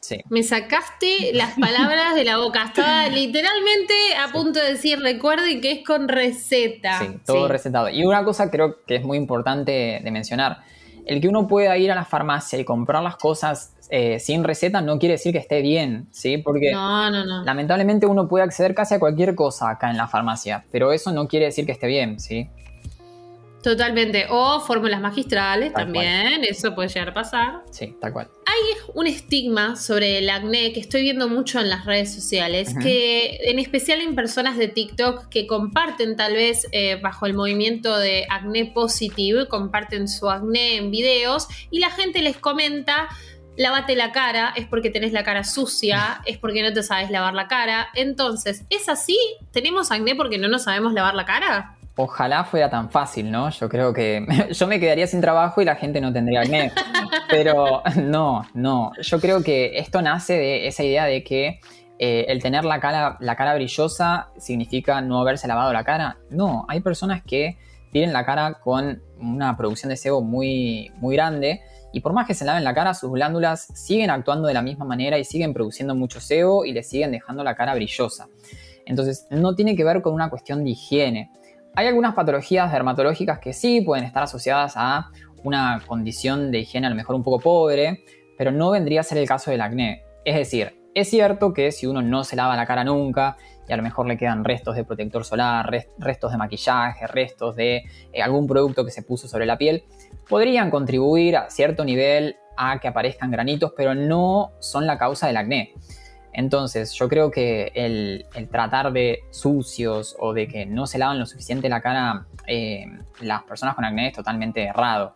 Sí. 0.00 0.20
Me 0.28 0.42
sacaste 0.42 1.32
las 1.32 1.58
palabras 1.58 2.14
de 2.14 2.24
la 2.24 2.38
boca. 2.38 2.64
Estaba 2.64 3.08
literalmente 3.08 3.94
a 4.18 4.30
punto 4.32 4.60
de 4.60 4.72
decir, 4.72 5.00
recuerden 5.00 5.60
que 5.60 5.72
es 5.72 5.84
con 5.84 6.08
receta. 6.08 6.98
Sí, 6.98 7.18
todo 7.24 7.48
recetado. 7.48 7.88
Y 7.88 8.04
una 8.04 8.24
cosa 8.24 8.50
creo 8.50 8.84
que 8.86 8.96
es 8.96 9.04
muy 9.04 9.16
importante 9.16 10.00
de 10.02 10.10
mencionar. 10.10 10.58
El 11.06 11.20
que 11.20 11.28
uno 11.28 11.46
pueda 11.46 11.76
ir 11.78 11.90
a 11.90 11.94
la 11.94 12.04
farmacia 12.04 12.58
y 12.58 12.64
comprar 12.64 13.02
las 13.02 13.16
cosas 13.16 13.72
eh, 13.90 14.18
sin 14.18 14.42
receta 14.42 14.80
no 14.80 14.98
quiere 14.98 15.12
decir 15.12 15.32
que 15.32 15.38
esté 15.38 15.62
bien, 15.62 16.08
¿sí? 16.10 16.38
Porque 16.38 16.72
lamentablemente 16.72 18.06
uno 18.06 18.28
puede 18.28 18.44
acceder 18.44 18.74
casi 18.74 18.94
a 18.94 18.98
cualquier 18.98 19.34
cosa 19.34 19.70
acá 19.70 19.90
en 19.90 19.96
la 19.96 20.08
farmacia, 20.08 20.64
pero 20.72 20.92
eso 20.92 21.12
no 21.12 21.28
quiere 21.28 21.46
decir 21.46 21.64
que 21.64 21.72
esté 21.72 21.86
bien, 21.86 22.18
¿sí? 22.18 22.50
Totalmente. 23.66 24.26
O 24.30 24.60
fórmulas 24.60 25.00
magistrales 25.00 25.72
también, 25.72 26.44
eso 26.44 26.72
puede 26.72 26.88
llegar 26.88 27.08
a 27.08 27.14
pasar. 27.14 27.62
Sí, 27.72 27.96
tal 28.00 28.12
cual. 28.12 28.28
Hay 28.46 28.92
un 28.94 29.08
estigma 29.08 29.74
sobre 29.74 30.18
el 30.18 30.30
acné 30.30 30.72
que 30.72 30.78
estoy 30.78 31.02
viendo 31.02 31.28
mucho 31.28 31.58
en 31.58 31.68
las 31.68 31.84
redes 31.84 32.14
sociales, 32.14 32.72
que 32.80 33.40
en 33.42 33.58
especial 33.58 34.02
en 34.02 34.14
personas 34.14 34.56
de 34.56 34.68
TikTok 34.68 35.28
que 35.30 35.48
comparten 35.48 36.14
tal 36.14 36.34
vez 36.34 36.68
eh, 36.70 37.00
bajo 37.02 37.26
el 37.26 37.34
movimiento 37.34 37.98
de 37.98 38.24
acné 38.30 38.66
positive, 38.66 39.48
comparten 39.48 40.06
su 40.06 40.30
acné 40.30 40.76
en 40.76 40.92
videos 40.92 41.48
y 41.68 41.80
la 41.80 41.90
gente 41.90 42.22
les 42.22 42.36
comenta 42.36 43.08
lávate 43.56 43.96
la 43.96 44.12
cara, 44.12 44.52
es 44.54 44.66
porque 44.66 44.90
tenés 44.90 45.12
la 45.12 45.24
cara 45.24 45.42
sucia, 45.42 46.20
es 46.26 46.38
porque 46.38 46.62
no 46.62 46.72
te 46.72 46.82
sabes 46.82 47.10
lavar 47.10 47.34
la 47.34 47.48
cara. 47.48 47.88
Entonces, 47.94 48.64
¿es 48.70 48.88
así? 48.88 49.18
¿Tenemos 49.50 49.90
acné 49.90 50.14
porque 50.14 50.38
no 50.38 50.48
nos 50.48 50.64
sabemos 50.64 50.92
lavar 50.92 51.14
la 51.14 51.24
cara? 51.24 51.75
Ojalá 51.96 52.44
fuera 52.44 52.68
tan 52.68 52.90
fácil, 52.90 53.30
¿no? 53.30 53.48
Yo 53.50 53.68
creo 53.68 53.92
que 53.92 54.26
yo 54.52 54.66
me 54.66 54.78
quedaría 54.78 55.06
sin 55.06 55.20
trabajo 55.20 55.62
y 55.62 55.64
la 55.64 55.76
gente 55.76 56.00
no 56.00 56.12
tendría 56.12 56.42
acné. 56.42 56.72
Pero 57.30 57.82
no, 57.96 58.42
no. 58.54 58.92
Yo 59.00 59.18
creo 59.20 59.42
que 59.42 59.78
esto 59.78 60.02
nace 60.02 60.34
de 60.34 60.66
esa 60.66 60.84
idea 60.84 61.06
de 61.06 61.24
que 61.24 61.60
eh, 61.98 62.26
el 62.28 62.42
tener 62.42 62.64
la 62.64 62.80
cara, 62.80 63.16
la 63.20 63.34
cara 63.36 63.54
brillosa 63.54 64.28
significa 64.36 65.00
no 65.00 65.20
haberse 65.20 65.48
lavado 65.48 65.72
la 65.72 65.84
cara. 65.84 66.18
No, 66.28 66.66
hay 66.68 66.80
personas 66.80 67.22
que 67.22 67.56
tienen 67.90 68.12
la 68.12 68.26
cara 68.26 68.54
con 68.54 69.02
una 69.18 69.56
producción 69.56 69.88
de 69.88 69.96
sebo 69.96 70.20
muy, 70.20 70.92
muy 70.96 71.16
grande 71.16 71.62
y 71.96 72.00
por 72.00 72.12
más 72.12 72.26
que 72.26 72.34
se 72.34 72.44
laven 72.44 72.62
la 72.62 72.74
cara, 72.74 72.92
sus 72.92 73.10
glándulas 73.10 73.68
siguen 73.74 74.10
actuando 74.10 74.48
de 74.48 74.52
la 74.52 74.60
misma 74.60 74.84
manera 74.84 75.18
y 75.18 75.24
siguen 75.24 75.54
produciendo 75.54 75.94
mucho 75.94 76.20
sebo 76.20 76.66
y 76.66 76.72
le 76.72 76.82
siguen 76.82 77.10
dejando 77.10 77.42
la 77.42 77.54
cara 77.54 77.74
brillosa. 77.74 78.28
Entonces, 78.84 79.26
no 79.30 79.54
tiene 79.54 79.74
que 79.74 79.82
ver 79.82 80.02
con 80.02 80.12
una 80.12 80.28
cuestión 80.28 80.62
de 80.62 80.72
higiene. 80.72 81.30
Hay 81.78 81.86
algunas 81.88 82.14
patologías 82.14 82.72
dermatológicas 82.72 83.38
que 83.38 83.52
sí 83.52 83.82
pueden 83.82 84.06
estar 84.06 84.22
asociadas 84.22 84.72
a 84.76 85.10
una 85.44 85.82
condición 85.86 86.50
de 86.50 86.60
higiene 86.60 86.86
a 86.86 86.90
lo 86.90 86.96
mejor 86.96 87.14
un 87.16 87.22
poco 87.22 87.38
pobre, 87.38 88.02
pero 88.38 88.50
no 88.50 88.70
vendría 88.70 89.00
a 89.00 89.02
ser 89.02 89.18
el 89.18 89.28
caso 89.28 89.50
del 89.50 89.60
acné. 89.60 90.02
Es 90.24 90.36
decir, 90.36 90.74
es 90.94 91.10
cierto 91.10 91.52
que 91.52 91.72
si 91.72 91.86
uno 91.86 92.00
no 92.00 92.24
se 92.24 92.34
lava 92.34 92.56
la 92.56 92.64
cara 92.64 92.82
nunca 92.82 93.36
y 93.68 93.74
a 93.74 93.76
lo 93.76 93.82
mejor 93.82 94.06
le 94.06 94.16
quedan 94.16 94.42
restos 94.42 94.74
de 94.74 94.84
protector 94.84 95.26
solar, 95.26 95.70
restos 95.98 96.32
de 96.32 96.38
maquillaje, 96.38 97.06
restos 97.08 97.54
de 97.56 97.84
eh, 98.10 98.22
algún 98.22 98.46
producto 98.46 98.82
que 98.82 98.90
se 98.90 99.02
puso 99.02 99.28
sobre 99.28 99.44
la 99.44 99.58
piel, 99.58 99.84
podrían 100.30 100.70
contribuir 100.70 101.36
a 101.36 101.50
cierto 101.50 101.84
nivel 101.84 102.36
a 102.56 102.80
que 102.80 102.88
aparezcan 102.88 103.30
granitos, 103.30 103.74
pero 103.76 103.94
no 103.94 104.52
son 104.60 104.86
la 104.86 104.96
causa 104.96 105.26
del 105.26 105.36
acné. 105.36 105.74
Entonces, 106.36 106.92
yo 106.92 107.08
creo 107.08 107.30
que 107.30 107.72
el, 107.74 108.26
tratar 108.50 108.92
de 108.92 109.20
sucios 109.30 110.14
o 110.18 110.34
de 110.34 110.46
que 110.46 110.66
no 110.66 110.86
se 110.86 110.98
lavan 110.98 111.18
lo 111.18 111.24
suficiente 111.24 111.70
la 111.70 111.80
cara 111.80 112.26
eh, 112.46 112.84
las 113.22 113.42
personas 113.44 113.74
con 113.74 113.86
acné 113.86 114.08
es 114.08 114.12
totalmente 114.12 114.64
errado. 114.64 115.14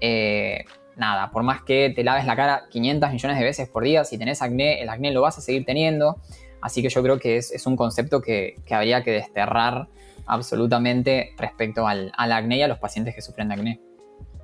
Eh, 0.00 0.64
nada, 0.96 1.30
por 1.30 1.44
más 1.44 1.62
que 1.62 1.92
te 1.94 2.02
laves 2.02 2.26
la 2.26 2.34
cara 2.34 2.64
500 2.68 3.12
millones 3.12 3.38
de 3.38 3.44
veces 3.44 3.68
por 3.68 3.84
día, 3.84 4.02
si 4.02 4.18
tenés 4.18 4.42
acné, 4.42 4.82
el 4.82 4.88
acné 4.88 5.12
lo 5.12 5.22
vas 5.22 5.38
a 5.38 5.40
seguir 5.40 5.64
teniendo. 5.64 6.16
Así 6.60 6.82
que 6.82 6.88
yo 6.88 7.00
creo 7.00 7.20
que 7.20 7.36
es, 7.36 7.64
un 7.64 7.76
concepto 7.76 8.20
que, 8.20 8.56
habría 8.68 9.04
que 9.04 9.12
desterrar 9.12 9.86
absolutamente 10.26 11.30
respecto 11.38 11.86
al, 11.86 12.10
al 12.16 12.32
acné 12.32 12.56
y 12.56 12.62
a 12.62 12.68
los 12.68 12.80
pacientes 12.80 13.14
que 13.14 13.22
sufren 13.22 13.46
de 13.46 13.54
acné. 13.54 13.80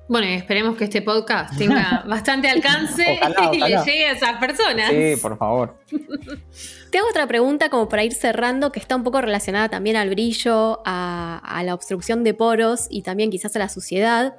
Bueno, 0.07 0.27
y 0.27 0.33
esperemos 0.33 0.75
que 0.75 0.83
este 0.83 1.01
podcast 1.01 1.57
tenga 1.57 2.03
bastante 2.07 2.49
alcance 2.49 3.19
y 3.53 3.57
le 3.57 3.77
llegue 3.83 4.05
a 4.07 4.11
esas 4.11 4.37
personas. 4.37 4.89
Sí, 4.89 5.15
por 5.21 5.37
favor. 5.37 5.77
Te 6.91 6.99
hago 6.99 7.07
otra 7.09 7.25
pregunta 7.25 7.69
como 7.69 7.89
para 7.89 8.03
ir 8.03 8.13
cerrando, 8.13 8.71
que 8.71 8.79
está 8.79 8.95
un 8.95 9.03
poco 9.03 9.19
relacionada 9.19 9.67
también 9.69 9.95
al 9.95 10.09
brillo, 10.09 10.81
a, 10.85 11.61
la 11.65 11.73
obstrucción 11.73 12.23
de 12.23 12.35
poros 12.35 12.85
y 12.89 13.01
también 13.01 13.31
quizás 13.31 13.55
a 13.55 13.59
la 13.59 13.69
suciedad. 13.69 14.35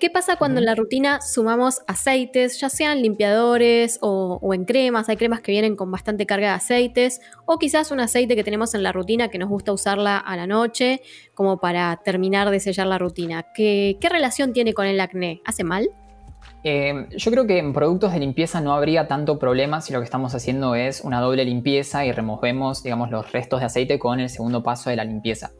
¿Qué 0.00 0.10
pasa 0.10 0.36
cuando 0.36 0.58
en 0.58 0.66
la 0.66 0.74
rutina 0.74 1.20
sumamos 1.20 1.82
aceites, 1.86 2.60
ya 2.60 2.68
sean 2.68 3.00
limpiadores 3.00 3.98
o, 4.02 4.38
o, 4.42 4.52
en 4.52 4.64
cremas? 4.64 5.08
Hay 5.08 5.16
cremas 5.16 5.40
que 5.40 5.52
vienen 5.52 5.76
con 5.76 5.90
bastante 5.90 6.26
carga 6.26 6.48
de 6.48 6.54
aceites, 6.54 7.20
o 7.46 7.58
quizás 7.58 7.92
un 7.92 8.00
aceite 8.00 8.34
que 8.34 8.42
tenemos 8.42 8.74
en 8.74 8.82
la 8.82 8.92
rutina 8.92 9.28
que 9.28 9.38
nos 9.38 9.48
gusta 9.48 9.72
usarla 9.72 10.18
a 10.18 10.36
la 10.36 10.46
noche, 10.48 11.00
como 11.34 11.58
para 11.58 12.00
terminar 12.04 12.50
de 12.50 12.58
sellar 12.58 12.88
la 12.88 12.98
rutina. 12.98 13.46
¿Qué, 13.54 13.96
qué 14.00 14.08
relación 14.08 14.52
tiene 14.52 14.74
con 14.74 14.86
el 14.86 15.00
acné? 15.00 15.40
¿Hace 15.44 15.62
mal? 15.62 15.88
Eh, 16.64 17.06
yo 17.14 17.30
creo 17.30 17.46
que 17.46 17.58
en 17.58 17.74
productos 17.74 18.12
de 18.12 18.20
limpieza 18.20 18.62
no 18.62 18.72
habría 18.72 19.06
tanto 19.06 19.38
problema 19.38 19.82
si 19.82 19.92
lo 19.92 20.00
que 20.00 20.06
estamos 20.06 20.34
haciendo 20.34 20.74
es 20.74 21.02
una 21.02 21.20
doble 21.20 21.44
limpieza 21.44 22.06
y 22.06 22.12
removemos, 22.12 22.82
digamos, 22.82 23.10
los 23.10 23.30
restos 23.32 23.60
de 23.60 23.66
aceite 23.66 23.98
con 23.98 24.18
el 24.18 24.30
segundo 24.30 24.62
paso 24.62 24.88
de 24.88 24.96
la 24.96 25.04
limpieza. 25.04 25.52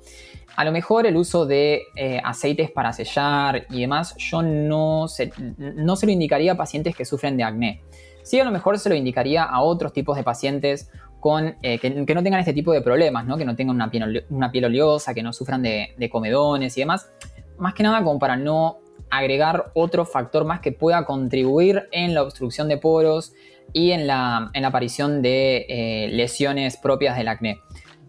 A 0.56 0.64
lo 0.64 0.72
mejor 0.72 1.06
el 1.06 1.16
uso 1.16 1.46
de 1.46 1.82
eh, 1.96 2.20
aceites 2.24 2.70
para 2.70 2.92
sellar 2.92 3.66
y 3.70 3.80
demás, 3.80 4.14
yo 4.18 4.42
no 4.42 5.08
se, 5.08 5.32
no 5.58 5.96
se 5.96 6.06
lo 6.06 6.12
indicaría 6.12 6.52
a 6.52 6.56
pacientes 6.56 6.94
que 6.94 7.04
sufren 7.04 7.36
de 7.36 7.42
acné. 7.42 7.82
Sí, 8.22 8.40
a 8.40 8.44
lo 8.44 8.50
mejor 8.50 8.78
se 8.78 8.88
lo 8.88 8.94
indicaría 8.94 9.44
a 9.44 9.60
otros 9.60 9.92
tipos 9.92 10.16
de 10.16 10.22
pacientes 10.22 10.90
con, 11.20 11.56
eh, 11.62 11.78
que, 11.78 11.90
no 11.90 12.22
tengan 12.22 12.40
este 12.40 12.52
tipo 12.52 12.72
de 12.72 12.82
problemas, 12.82 13.26
¿no? 13.26 13.36
que 13.36 13.44
no 13.44 13.56
tengan 13.56 13.76
una 13.76 13.90
piel, 13.90 14.26
una 14.30 14.52
piel 14.52 14.66
oleosa, 14.66 15.14
que 15.14 15.22
no 15.22 15.32
sufran 15.32 15.62
de, 15.62 16.08
comedones 16.10 16.76
y 16.76 16.80
demás. 16.80 17.10
Más 17.58 17.74
que 17.74 17.82
nada 17.82 18.04
como 18.04 18.18
para 18.18 18.36
no 18.36 18.78
agregar 19.10 19.72
otro 19.74 20.04
factor 20.04 20.44
más 20.44 20.60
que 20.60 20.72
pueda 20.72 21.04
contribuir 21.04 21.88
en 21.92 22.14
la 22.14 22.22
obstrucción 22.22 22.68
de 22.68 22.78
poros 22.78 23.32
y 23.72 23.92
en 23.92 24.06
la, 24.06 24.50
aparición 24.64 25.22
de 25.22 25.66
eh, 25.68 26.08
lesiones 26.12 26.76
propias 26.76 27.16
del 27.16 27.28
acné. 27.28 27.58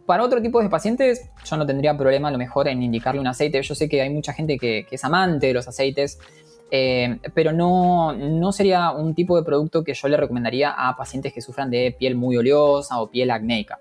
Para 0.05 0.23
otro 0.23 0.41
tipo 0.41 0.61
de 0.61 0.69
pacientes, 0.69 1.29
yo 1.43 1.57
no 1.57 1.65
tendría 1.65 1.97
problema 1.97 2.27
a 2.27 2.31
lo 2.31 2.37
mejor 2.37 2.67
en 2.67 2.83
indicarle 2.83 3.19
un 3.19 3.27
aceite. 3.27 3.61
Yo 3.61 3.73
sé 3.73 3.89
que 3.89 4.01
hay 4.01 4.09
mucha 4.09 4.33
gente 4.33 4.57
que, 4.57 4.85
es 4.89 5.03
amante 5.03 5.47
de 5.47 5.53
los 5.53 5.67
aceites, 5.67 6.19
eh, 6.69 7.17
pero 7.33 7.51
no, 7.51 8.13
no, 8.13 8.51
sería 8.51 8.91
un 8.91 9.15
tipo 9.15 9.35
de 9.35 9.43
producto 9.43 9.83
que 9.83 9.93
yo 9.93 10.07
le 10.07 10.17
recomendaría 10.17 10.71
a 10.71 10.95
pacientes 10.95 11.33
que 11.33 11.41
sufran 11.41 11.71
de 11.71 11.95
piel 11.97 12.15
muy 12.15 12.37
oleosa 12.37 13.01
o 13.01 13.09
piel 13.09 13.31
acnéica. 13.31 13.79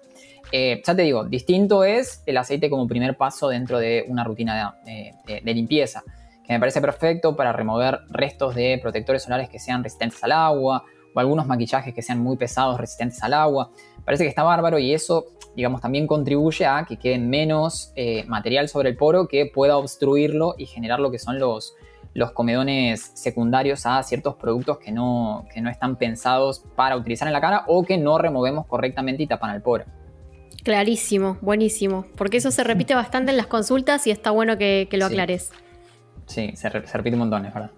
Eh, 0.51 0.81
ya 0.87 0.95
te 0.95 1.03
digo, 1.03 1.25
distinto 1.25 1.85
es 1.85 2.23
el 2.27 2.37
aceite 2.37 2.71
como 2.71 2.87
primer 2.87 3.17
paso 3.17 3.49
dentro 3.49 3.79
de 3.79 4.05
una 4.09 4.25
rutina 4.25 4.77
de 4.85 5.55
limpieza 5.55 6.03
que 6.47 6.53
me 6.53 6.61
parece 6.61 6.81
perfecto 6.81 7.35
para 7.35 7.53
remover 7.53 8.01
restos 8.11 8.55
de 8.55 8.79
protectores 8.81 9.23
solares 9.23 9.49
que 9.49 9.59
sean 9.59 9.83
resistentes 9.83 10.23
al 10.23 10.33
agua 10.33 10.85
o 11.15 11.21
algunos 11.21 11.47
maquillajes 11.47 11.95
que 11.95 12.03
sean 12.03 12.21
muy 12.21 12.37
pesados 12.37 12.79
resistentes 12.79 13.23
al 13.23 13.35
agua. 13.35 13.71
Parece 14.05 14.25
que 14.25 14.29
está 14.29 14.43
bárbaro 14.43 14.79
y 14.79 14.93
eso, 14.93 15.27
digamos, 15.57 15.81
también 15.81 16.07
contribuye 16.07 16.67
a 16.67 16.85
que 16.85 16.99
quede 16.99 17.19
menos 17.19 17.93
eh, 17.97 18.25
material 18.27 18.69
sobre 18.69 18.91
el 18.91 18.97
poro 18.97 19.29
que 19.29 19.47
pueda 19.47 19.77
obstruirlo 19.77 20.55
y 20.59 20.67
generar 20.67 21.01
lo 21.01 21.11
que 21.11 21.19
son 21.19 21.39
los, 21.39 21.75
los 22.15 22.33
comedones 22.33 23.13
secundarios 23.15 23.87
a 23.87 24.03
ciertos 24.03 24.37
productos 24.37 24.79
que 24.79 24.93
no, 24.93 25.47
que 25.53 25.61
no 25.61 25.71
están 25.71 25.97
pensados 25.97 26.65
para 26.77 26.97
utilizar 26.97 27.29
en 27.29 27.33
la 27.33 27.41
cara 27.41 27.65
o 27.67 27.85
que 27.85 27.99
no 27.99 28.19
removemos 28.19 28.67
correctamente 28.67 29.23
y 29.23 29.27
tapan 29.27 29.55
el 29.55 29.63
poro. 29.63 29.85
Clarísimo, 30.63 31.37
buenísimo, 31.43 32.07
porque 32.17 32.39
eso 32.39 32.51
se 32.51 32.65
repite 32.65 32.95
bastante 32.95 33.31
en 33.33 33.37
las 33.37 33.49
consultas 33.49 34.07
y 34.07 34.11
está 34.11 34.31
bueno 34.31 34.57
que, 34.57 34.89
lo 34.93 35.05
aclares. 35.05 35.53
Sí, 36.27 36.53
se, 36.57 36.71
repite 36.71 37.13
un 37.13 37.19
montón, 37.19 37.45
es 37.45 37.53
verdad. 37.53 37.71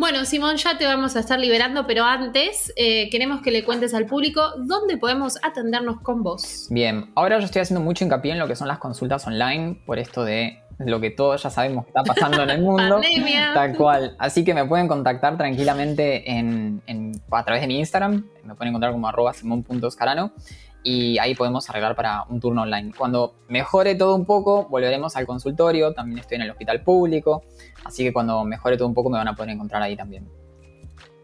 Bueno, 0.00 0.24
Simón, 0.24 0.56
ya 0.56 0.78
te 0.78 0.86
vamos 0.86 1.14
a 1.14 1.20
estar 1.20 1.38
liberando, 1.38 1.86
pero 1.86 2.04
antes 2.04 2.72
eh, 2.76 3.10
queremos 3.10 3.42
que 3.42 3.50
le 3.50 3.66
cuentes 3.66 3.92
al 3.92 4.06
público 4.06 4.40
dónde 4.56 4.96
podemos 4.96 5.36
atendernos 5.42 6.00
con 6.00 6.22
vos. 6.22 6.68
Bien, 6.70 7.12
ahora 7.14 7.38
yo 7.38 7.44
estoy 7.44 7.60
haciendo 7.60 7.84
mucho 7.84 8.02
hincapié 8.02 8.32
en 8.32 8.38
lo 8.38 8.48
que 8.48 8.56
son 8.56 8.66
las 8.66 8.78
consultas 8.78 9.26
online, 9.26 9.78
por 9.84 9.98
esto 9.98 10.24
de 10.24 10.58
lo 10.78 11.02
que 11.02 11.10
todos 11.10 11.42
ya 11.42 11.50
sabemos 11.50 11.84
que 11.84 11.90
está 11.90 12.02
pasando 12.02 12.42
en 12.42 12.48
el 12.48 12.60
mundo. 12.62 12.94
Pandemia. 12.94 13.52
Tal 13.52 13.76
cual. 13.76 14.16
Así 14.18 14.42
que 14.42 14.54
me 14.54 14.64
pueden 14.64 14.88
contactar 14.88 15.36
tranquilamente 15.36 16.30
en, 16.30 16.80
a 17.30 17.44
través 17.44 17.60
de 17.60 17.68
mi 17.68 17.78
Instagram. 17.78 18.24
Me 18.44 18.54
pueden 18.54 18.70
encontrar 18.70 18.92
como 18.92 19.06
arroba 19.06 19.34
simón.escarano 19.34 20.32
y 20.82 21.18
ahí 21.18 21.34
podemos 21.34 21.68
arreglar 21.68 21.94
para 21.94 22.24
un 22.28 22.40
turno 22.40 22.62
online. 22.62 22.92
Cuando 22.96 23.34
mejore 23.48 23.94
todo 23.94 24.14
un 24.14 24.24
poco, 24.24 24.66
volveremos 24.68 25.16
al 25.16 25.26
consultorio, 25.26 25.92
también 25.92 26.18
estoy 26.18 26.36
en 26.36 26.42
el 26.42 26.50
hospital 26.50 26.82
público, 26.82 27.42
así 27.84 28.04
que 28.04 28.12
cuando 28.12 28.44
mejore 28.44 28.76
todo 28.76 28.88
un 28.88 28.94
poco 28.94 29.10
me 29.10 29.18
van 29.18 29.28
a 29.28 29.34
poder 29.34 29.50
encontrar 29.50 29.82
ahí 29.82 29.96
también. 29.96 30.28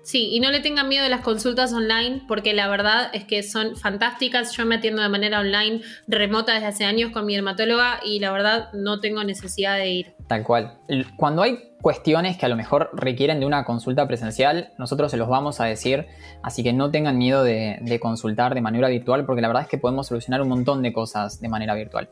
Sí, 0.06 0.28
y 0.30 0.38
no 0.38 0.52
le 0.52 0.60
tengan 0.60 0.88
miedo 0.88 1.02
de 1.02 1.10
las 1.10 1.22
consultas 1.22 1.72
online 1.72 2.22
porque 2.28 2.54
la 2.54 2.68
verdad 2.68 3.10
es 3.12 3.24
que 3.24 3.42
son 3.42 3.74
fantásticas. 3.74 4.56
Yo 4.56 4.64
me 4.64 4.76
atiendo 4.76 5.02
de 5.02 5.08
manera 5.08 5.40
online 5.40 5.80
remota 6.06 6.54
desde 6.54 6.66
hace 6.66 6.84
años 6.84 7.10
con 7.10 7.26
mi 7.26 7.34
dermatóloga 7.34 7.98
y 8.04 8.20
la 8.20 8.30
verdad 8.30 8.68
no 8.72 9.00
tengo 9.00 9.24
necesidad 9.24 9.76
de 9.78 9.88
ir. 9.88 10.14
Tal 10.28 10.44
cual. 10.44 10.78
Cuando 11.16 11.42
hay 11.42 11.72
cuestiones 11.82 12.36
que 12.36 12.46
a 12.46 12.48
lo 12.48 12.54
mejor 12.54 12.90
requieren 12.92 13.40
de 13.40 13.46
una 13.46 13.64
consulta 13.64 14.06
presencial, 14.06 14.72
nosotros 14.78 15.10
se 15.10 15.16
los 15.16 15.28
vamos 15.28 15.60
a 15.60 15.64
decir, 15.64 16.06
así 16.40 16.62
que 16.62 16.72
no 16.72 16.92
tengan 16.92 17.18
miedo 17.18 17.42
de, 17.42 17.78
de 17.80 17.98
consultar 17.98 18.54
de 18.54 18.60
manera 18.60 18.86
virtual 18.86 19.26
porque 19.26 19.42
la 19.42 19.48
verdad 19.48 19.64
es 19.64 19.68
que 19.68 19.76
podemos 19.76 20.06
solucionar 20.06 20.40
un 20.40 20.48
montón 20.48 20.82
de 20.82 20.92
cosas 20.92 21.40
de 21.40 21.48
manera 21.48 21.74
virtual. 21.74 22.08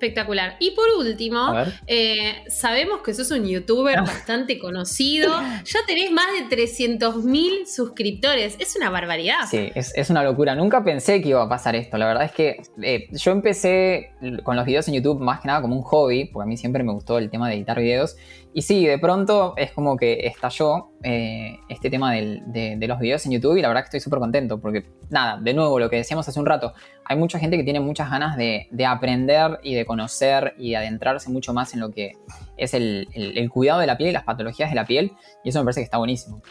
Espectacular. 0.00 0.56
Y 0.60 0.70
por 0.70 0.86
último, 0.98 1.52
eh, 1.86 2.42
sabemos 2.48 3.02
que 3.02 3.12
sos 3.12 3.30
un 3.32 3.46
youtuber 3.46 3.98
ah. 3.98 4.02
bastante 4.02 4.58
conocido. 4.58 5.30
Ya 5.64 5.80
tenés 5.86 6.10
más 6.10 6.26
de 6.32 6.56
300.000 6.56 7.66
suscriptores. 7.66 8.56
Es 8.58 8.76
una 8.76 8.88
barbaridad. 8.88 9.40
Sí, 9.50 9.70
es, 9.74 10.10
una 10.10 10.24
locura. 10.24 10.54
Nunca 10.54 10.82
pensé 10.82 11.20
que 11.20 11.28
iba 11.28 11.42
a 11.42 11.48
pasar 11.48 11.76
esto. 11.76 11.98
La 11.98 12.06
verdad 12.06 12.24
es 12.24 12.32
que 12.32 12.62
eh, 12.82 13.08
yo 13.12 13.32
empecé 13.32 14.12
con 14.42 14.56
los 14.56 14.64
videos 14.64 14.88
en 14.88 14.94
YouTube 14.94 15.20
más 15.20 15.40
que 15.40 15.48
nada 15.48 15.60
como 15.60 15.76
un 15.76 15.82
hobby, 15.82 16.26
porque 16.26 16.44
a 16.44 16.46
mí 16.46 16.56
siempre 16.56 16.82
me 16.82 16.92
gustó 16.92 17.18
el 17.18 17.28
tema 17.30 17.48
de 17.48 17.56
editar 17.56 17.78
videos. 17.78 18.16
Y 18.54 18.62
sí, 18.62 18.86
de 18.86 18.98
pronto 18.98 19.54
es 19.56 19.70
como 19.72 19.96
que 19.96 20.26
estalló 20.26 20.89
eh, 21.02 21.58
este 21.68 21.88
tema 21.88 22.12
de, 22.12 22.76
los 22.86 22.98
videos 22.98 23.24
en 23.24 23.32
YouTube 23.32 23.56
y 23.56 23.62
la 23.62 23.68
verdad 23.68 23.82
que 23.82 23.86
estoy 23.86 24.00
súper 24.00 24.18
contento 24.18 24.60
porque, 24.60 24.84
nada, 25.08 25.38
de 25.40 25.54
nuevo, 25.54 25.78
lo 25.78 25.88
que 25.88 25.96
decíamos 25.96 26.28
hace 26.28 26.38
un 26.38 26.46
rato, 26.46 26.74
hay 27.04 27.16
mucha 27.16 27.38
gente 27.38 27.56
que 27.56 27.64
tiene 27.64 27.80
muchas 27.80 28.10
ganas 28.10 28.36
de, 28.36 28.68
aprender 28.86 29.58
y 29.62 29.74
de 29.74 29.86
conocer 29.86 30.54
y 30.58 30.70
de 30.70 30.76
adentrarse 30.76 31.30
mucho 31.30 31.54
más 31.54 31.72
en 31.74 31.80
lo 31.80 31.90
que 31.90 32.12
es 32.56 32.74
el, 32.74 33.08
cuidado 33.50 33.80
de 33.80 33.86
la 33.86 33.96
piel 33.96 34.10
y 34.10 34.12
las 34.12 34.24
patologías 34.24 34.70
de 34.70 34.76
la 34.76 34.84
piel 34.84 35.12
y 35.42 35.48
eso 35.48 35.60
me 35.60 35.64
parece 35.64 35.80
que 35.80 35.84
está 35.84 35.98
buenísimo. 35.98 36.42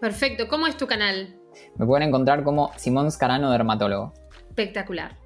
Perfecto, 0.00 0.48
¿cómo 0.48 0.66
es 0.66 0.76
tu 0.76 0.86
canal? 0.86 1.36
Me 1.76 1.86
pueden 1.86 2.08
encontrar 2.08 2.44
como 2.44 2.72
Simón 2.76 3.10
Scarano 3.10 3.50
Dermatólogo. 3.50 4.12
Espectacular. 4.50 5.23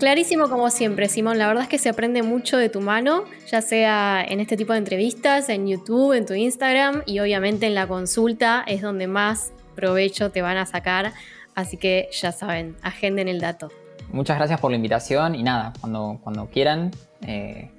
Clarísimo 0.00 0.48
como 0.48 0.70
siempre, 0.70 1.10
Simón. 1.10 1.36
La 1.36 1.46
verdad 1.46 1.64
es 1.64 1.68
que 1.68 1.76
se 1.76 1.90
aprende 1.90 2.22
mucho 2.22 2.56
de 2.56 2.70
tu 2.70 2.80
mano, 2.80 3.24
ya 3.50 3.60
sea 3.60 4.24
en 4.26 4.40
este 4.40 4.56
tipo 4.56 4.72
de 4.72 4.78
entrevistas, 4.78 5.50
en 5.50 5.68
YouTube, 5.68 6.14
en 6.14 6.24
tu 6.24 6.32
Instagram 6.32 7.02
y 7.04 7.20
obviamente 7.20 7.66
en 7.66 7.74
la 7.74 7.86
consulta 7.86 8.64
es 8.66 8.80
donde 8.80 9.06
más 9.06 9.52
provecho 9.76 10.30
te 10.30 10.40
van 10.40 10.56
a 10.56 10.64
sacar. 10.64 11.12
Así 11.54 11.76
que 11.76 12.08
ya 12.18 12.32
saben, 12.32 12.76
agenden 12.80 13.28
el 13.28 13.40
dato. 13.40 13.68
Muchas 14.10 14.38
gracias 14.38 14.58
por 14.58 14.70
la 14.70 14.76
invitación 14.78 15.34
y 15.34 15.42
nada, 15.42 15.74
cuando, 15.78 16.18
cuando 16.22 16.46
quieran 16.46 16.92
eh, 17.26 17.70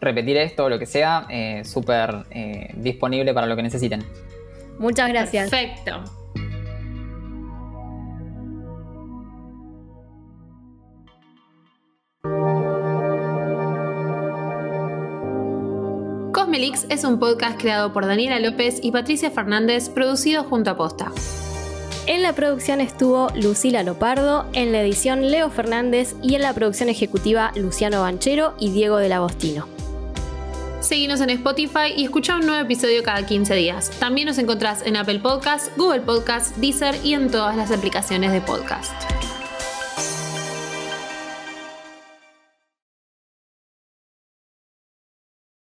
repetir 0.00 0.36
esto 0.36 0.66
o 0.66 0.68
lo 0.68 0.78
que 0.78 0.86
sea, 0.86 1.26
eh, 1.30 1.64
súper 1.64 2.26
eh, 2.30 2.74
disponible 2.76 3.34
para 3.34 3.48
lo 3.48 3.56
que 3.56 3.64
necesiten. 3.64 4.04
Muchas 4.78 5.08
gracias. 5.08 5.50
Perfecto. 5.50 6.25
Cosmelix 16.56 16.86
es 16.88 17.04
un 17.04 17.18
podcast 17.18 17.60
creado 17.60 17.92
por 17.92 18.06
Daniela 18.06 18.40
López 18.40 18.78
y 18.82 18.90
Patricia 18.90 19.30
Fernández, 19.30 19.90
producido 19.90 20.42
junto 20.42 20.70
a 20.70 20.76
Posta. 20.78 21.12
En 22.06 22.22
la 22.22 22.32
producción 22.32 22.80
estuvo 22.80 23.28
Lucila 23.34 23.82
Lopardo, 23.82 24.46
en 24.54 24.72
la 24.72 24.80
edición 24.80 25.30
Leo 25.30 25.50
Fernández 25.50 26.14
y 26.22 26.34
en 26.34 26.40
la 26.40 26.54
producción 26.54 26.88
ejecutiva 26.88 27.52
Luciano 27.56 28.00
Banchero 28.00 28.54
y 28.58 28.70
Diego 28.70 28.96
del 28.96 29.12
Agostino. 29.12 29.68
Seguinos 30.80 31.20
en 31.20 31.28
Spotify 31.28 31.92
y 31.94 32.04
escucha 32.04 32.36
un 32.36 32.46
nuevo 32.46 32.64
episodio 32.64 33.02
cada 33.02 33.26
15 33.26 33.54
días. 33.54 33.90
También 33.98 34.26
nos 34.26 34.38
encontrás 34.38 34.80
en 34.86 34.96
Apple 34.96 35.18
Podcasts, 35.18 35.70
Google 35.76 36.00
Podcasts, 36.00 36.58
Deezer 36.58 36.94
y 37.04 37.12
en 37.12 37.30
todas 37.30 37.54
las 37.54 37.70
aplicaciones 37.70 38.32
de 38.32 38.40
podcast. 38.40 38.94